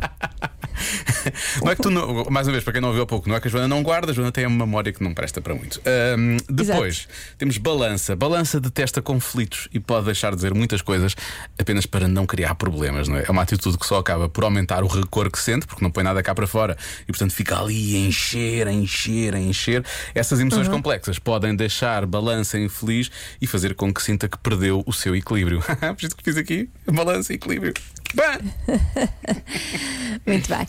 Não 1.63 1.71
é 1.73 1.77
que 1.77 1.83
tu, 1.83 1.91
não- 1.91 2.25
mais 2.31 2.47
uma 2.47 2.53
vez, 2.53 2.65
para 2.65 2.73
quem 2.73 2.81
não 2.83 2.89
ouviu 2.89 3.03
há 3.03 3.07
pouco, 3.07 3.29
não 3.29 3.37
é 3.37 3.41
que 3.41 3.49
a 3.49 3.51
Joana 3.51 3.69
não 3.69 3.83
guarda, 3.83 4.13
a 4.13 4.15
Joana 4.15 4.33
tem 4.33 4.47
uma 4.47 4.65
memória 4.67 4.93
que 4.93 5.03
não 5.03 5.13
presta 5.15 5.41
para 5.41 5.55
muito. 5.55 5.81
Ahm, 5.87 6.37
depois, 6.49 7.09
temos 7.39 7.59
balança. 7.59 8.15
Balança 8.17 8.61
detesta 8.61 9.01
conflitos 9.03 9.69
e 9.73 9.81
pode 9.81 10.07
deixar 10.07 10.31
de 10.31 10.37
dizer 10.37 10.55
muitas 10.55 10.83
coisas 10.83 11.15
apenas 11.59 11.87
para 11.87 12.07
não 12.09 12.27
criar 12.27 12.55
problemas, 12.55 13.09
não 13.09 13.17
é? 13.17 13.25
É 13.27 13.31
uma 13.31 13.43
atitude 13.43 13.79
que 13.79 13.87
só 13.87 13.99
acaba 13.99 14.29
por 14.29 14.45
aumentar 14.45 14.83
o 14.83 14.87
rancor 14.87 15.31
que 15.31 15.39
sente, 15.39 15.67
porque 15.67 15.83
não 15.83 15.91
põe 15.91 16.03
nada 16.05 16.23
cá 16.23 16.35
para 16.35 16.47
fora 16.47 16.77
e, 17.03 17.07
portanto, 17.07 17.33
fica 17.33 17.59
ali 17.61 17.97
a 17.97 17.99
encher, 18.09 18.67
a 18.69 18.73
encher, 18.73 19.35
a 19.35 19.39
encher. 19.41 19.85
Essas 20.15 20.41
emoções 20.41 20.69
complexas 20.69 21.19
podem 21.19 21.55
deixar 21.55 22.07
balança 22.07 22.59
infeliz 22.59 23.11
e 23.41 23.47
fazer 23.47 23.75
com 23.75 23.93
que 23.93 24.03
sinta 24.03 24.29
que 24.29 24.39
perdeu 24.39 24.83
o 24.87 24.93
seu 24.93 25.15
equilíbrio. 25.17 25.61
Por 25.97 26.05
isso 26.07 26.17
que 26.17 26.23
fiz 26.25 26.37
aqui 26.37 26.69
balança 26.91 27.33
e 27.33 27.37
equilíbrio. 27.37 27.75
Bah! 28.15 28.39
Muito 30.27 30.49
bem. 30.49 30.69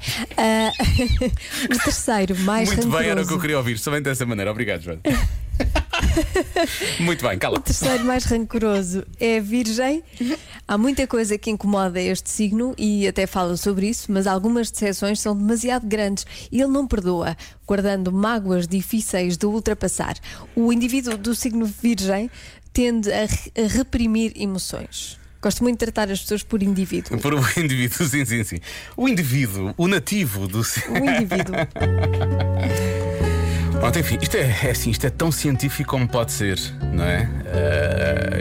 Ah, 0.58 0.72
o 1.76 1.80
terceiro, 1.84 2.36
mais 2.40 2.70
Muito 2.70 2.84
rancoroso. 2.86 3.04
bem, 3.04 3.12
era 3.12 3.22
o 3.22 3.28
que 3.28 3.34
eu 3.34 3.40
queria 3.40 3.58
ouvir, 3.58 3.78
somente 3.78 4.04
dessa 4.06 4.26
maneira. 4.26 4.50
Obrigado, 4.50 4.82
Joana. 4.82 5.02
Muito 7.00 7.28
bem, 7.28 7.38
cala. 7.38 7.58
O 7.58 7.62
terceiro 7.62 8.04
mais 8.06 8.24
rancoroso 8.26 9.06
é 9.20 9.38
a 9.38 9.42
Virgem. 9.42 10.04
Há 10.68 10.78
muita 10.78 11.06
coisa 11.08 11.38
que 11.38 11.50
incomoda 11.50 12.00
este 12.02 12.30
signo 12.30 12.74
e 12.78 13.08
até 13.08 13.28
fala 13.28 13.56
sobre 13.56 13.88
isso, 13.88 14.12
mas 14.12 14.26
algumas 14.28 14.72
decepções 14.72 15.20
são 15.20 15.36
demasiado 15.38 15.86
grandes 15.86 16.26
e 16.52 16.62
ele 16.62 16.72
não 16.72 16.88
perdoa, 16.88 17.38
guardando 17.66 18.12
mágoas 18.12 18.68
difíceis 18.68 19.38
de 19.38 19.46
ultrapassar. 19.46 20.16
O 20.56 20.74
indivíduo 20.74 21.18
do 21.18 21.36
signo 21.36 21.66
Virgem 21.66 22.30
tende 22.74 23.10
a 23.12 23.28
reprimir 23.68 24.34
emoções. 24.36 25.18
Gosto 25.48 25.64
muito 25.64 25.80
de 25.80 25.86
tratar 25.86 26.12
as 26.12 26.20
pessoas 26.20 26.44
por 26.44 26.62
indivíduo. 26.62 27.18
Por 27.20 27.34
o 27.34 27.40
indivíduo, 27.58 28.06
sim, 28.06 28.26
sim, 28.26 28.44
sim. 28.44 28.58
O 28.98 29.08
indivíduo, 29.08 29.74
o 29.78 29.88
nativo 29.88 30.46
do. 30.46 30.60
O 30.60 30.98
indivíduo. 30.98 31.56
Pronto, 33.80 34.00
enfim, 34.00 34.18
isto 34.22 34.36
é, 34.36 34.42
é 34.64 34.72
assim, 34.72 34.90
isto 34.90 35.06
é 35.06 35.10
tão 35.10 35.32
científico 35.32 35.92
como 35.92 36.08
pode 36.08 36.32
ser, 36.32 36.60
não 36.94 37.04
é? 37.04 37.30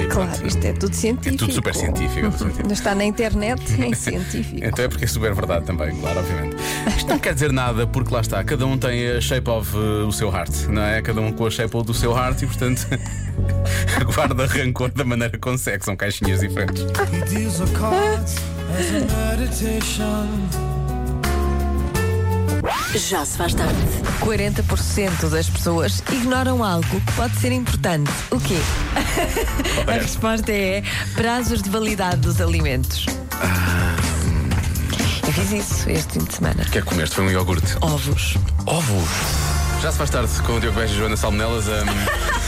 E 0.02 0.06
Claro, 0.06 0.30
pronto. 0.30 0.46
isto 0.46 0.64
é 0.64 0.72
tudo 0.72 0.94
científico. 0.94 1.34
É 1.34 1.38
tudo 1.38 1.52
super 1.52 1.74
científico, 1.74 2.18
é 2.26 2.30
tudo 2.30 2.38
científico. 2.38 2.66
Não 2.66 2.72
está 2.72 2.94
na 2.94 3.04
internet, 3.04 3.60
é 3.82 3.94
científico. 3.94 4.60
Então 4.64 4.84
é 4.84 4.88
porque 4.88 5.04
é 5.04 5.08
super 5.08 5.34
verdade 5.34 5.66
também, 5.66 5.94
claro, 5.96 6.20
obviamente. 6.20 6.56
Isto 6.96 7.08
não 7.08 7.18
quer 7.18 7.34
dizer 7.34 7.52
nada, 7.52 7.86
porque 7.86 8.12
lá 8.14 8.20
está, 8.20 8.42
cada 8.42 8.66
um 8.66 8.78
tem 8.78 9.08
a 9.10 9.20
shape 9.20 9.48
of 9.50 9.76
uh, 9.76 10.06
o 10.06 10.12
seu 10.12 10.32
heart, 10.32 10.68
não 10.68 10.82
é? 10.82 11.02
Cada 11.02 11.20
um 11.20 11.30
com 11.30 11.46
a 11.46 11.50
shape 11.50 11.82
do 11.84 11.92
seu 11.94 12.16
heart 12.16 12.42
e, 12.42 12.46
portanto, 12.46 12.86
guarda 14.14 14.46
rancor 14.46 14.90
da 14.92 15.04
maneira 15.04 15.32
que 15.32 15.38
consegue, 15.38 15.84
são 15.84 15.94
caixinhas 15.96 16.40
diferentes. 16.40 16.82
Já 22.94 23.24
se 23.24 23.36
faz 23.36 23.54
tarde. 23.54 23.76
40% 24.20 25.28
das 25.28 25.48
pessoas 25.48 26.02
ignoram 26.10 26.64
algo 26.64 27.00
que 27.00 27.12
pode 27.12 27.36
ser 27.36 27.52
importante. 27.52 28.10
O 28.30 28.40
quê? 28.40 28.56
A 29.86 29.92
resposta 29.92 30.52
é 30.52 30.82
prazos 31.14 31.62
de 31.62 31.70
validade 31.70 32.16
dos 32.18 32.40
alimentos. 32.40 33.06
Eu 35.26 35.32
fiz 35.32 35.52
isso 35.52 35.90
este 35.90 36.14
fim 36.14 36.24
de 36.24 36.34
semana. 36.34 36.62
O 36.62 36.70
que 36.70 36.78
é 36.78 36.80
que 36.80 36.86
comeste? 36.86 37.16
Foi 37.16 37.24
um 37.24 37.30
iogurte. 37.30 37.76
Ovos. 37.80 38.36
Ovos. 38.66 39.08
Já 39.82 39.92
se 39.92 39.98
faz 39.98 40.10
tarde 40.10 40.30
com 40.42 40.54
o 40.54 40.60
Diogo 40.60 40.78
Beja 40.78 40.94
e 40.94 40.96
Joana 40.96 41.16
Salmonelas. 41.16 41.66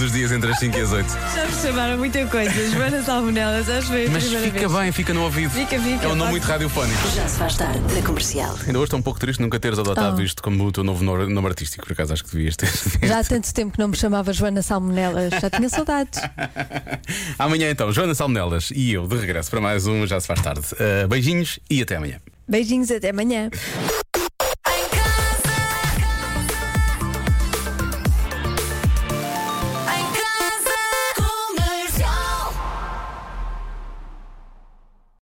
Todos 0.00 0.14
os 0.14 0.18
dias 0.18 0.32
entre 0.32 0.50
as 0.50 0.58
5 0.58 0.78
e 0.78 0.80
as 0.80 0.92
8. 0.92 1.08
Já 1.10 1.44
me 1.44 1.52
chamaram 1.52 1.98
muita 1.98 2.26
coisa. 2.26 2.50
Joana 2.72 3.02
Salmonelas, 3.02 3.68
acho 3.68 3.80
que 3.82 3.86
foi 3.88 4.06
a 4.06 4.10
Mas 4.10 4.22
primeira 4.22 4.46
fica 4.50 4.68
vez. 4.68 4.80
bem, 4.80 4.92
fica 4.92 5.12
no 5.12 5.24
ouvido. 5.24 5.50
Fica, 5.50 5.78
fica, 5.78 6.06
É 6.06 6.08
um 6.08 6.14
nome 6.14 6.30
muito 6.30 6.44
radiofónico. 6.44 7.06
Já 7.14 7.28
se 7.28 7.38
faz 7.38 7.54
tarde. 7.54 7.80
Na 7.94 8.00
comercial. 8.00 8.56
Ainda 8.66 8.78
hoje 8.78 8.84
estou 8.86 8.98
um 8.98 9.02
pouco 9.02 9.20
triste 9.20 9.40
nunca 9.42 9.60
teres 9.60 9.78
adotado 9.78 10.16
Oh. 10.18 10.24
isto 10.24 10.42
como 10.42 10.64
o 10.64 10.72
teu 10.72 10.82
novo 10.82 11.04
nome 11.04 11.30
nome 11.30 11.48
artístico. 11.48 11.84
Por 11.84 11.92
acaso 11.92 12.14
acho 12.14 12.24
que 12.24 12.30
devias 12.32 12.56
ter. 12.56 12.70
Já 13.06 13.18
há 13.18 13.24
tanto 13.24 13.52
tempo 13.52 13.72
que 13.74 13.78
não 13.78 13.88
me 13.88 13.96
chamava 13.96 14.32
Joana 14.32 14.62
Salmonelas, 14.62 15.34
já 15.38 15.50
tinha 15.50 15.68
saudades. 15.68 16.18
Amanhã 17.38 17.68
então, 17.70 17.92
Joana 17.92 18.14
Salmonelas 18.14 18.70
e 18.74 18.94
eu 18.94 19.06
de 19.06 19.16
regresso 19.18 19.50
para 19.50 19.60
mais 19.60 19.86
um 19.86 20.06
Já 20.06 20.18
se 20.18 20.26
faz 20.26 20.40
tarde. 20.40 20.62
Uh, 20.72 21.08
beijinhos 21.08 21.58
e 21.68 21.82
até 21.82 21.96
amanhã. 21.96 22.16
Beijinhos, 22.48 22.90
até 22.90 23.10
amanhã. 23.10 23.50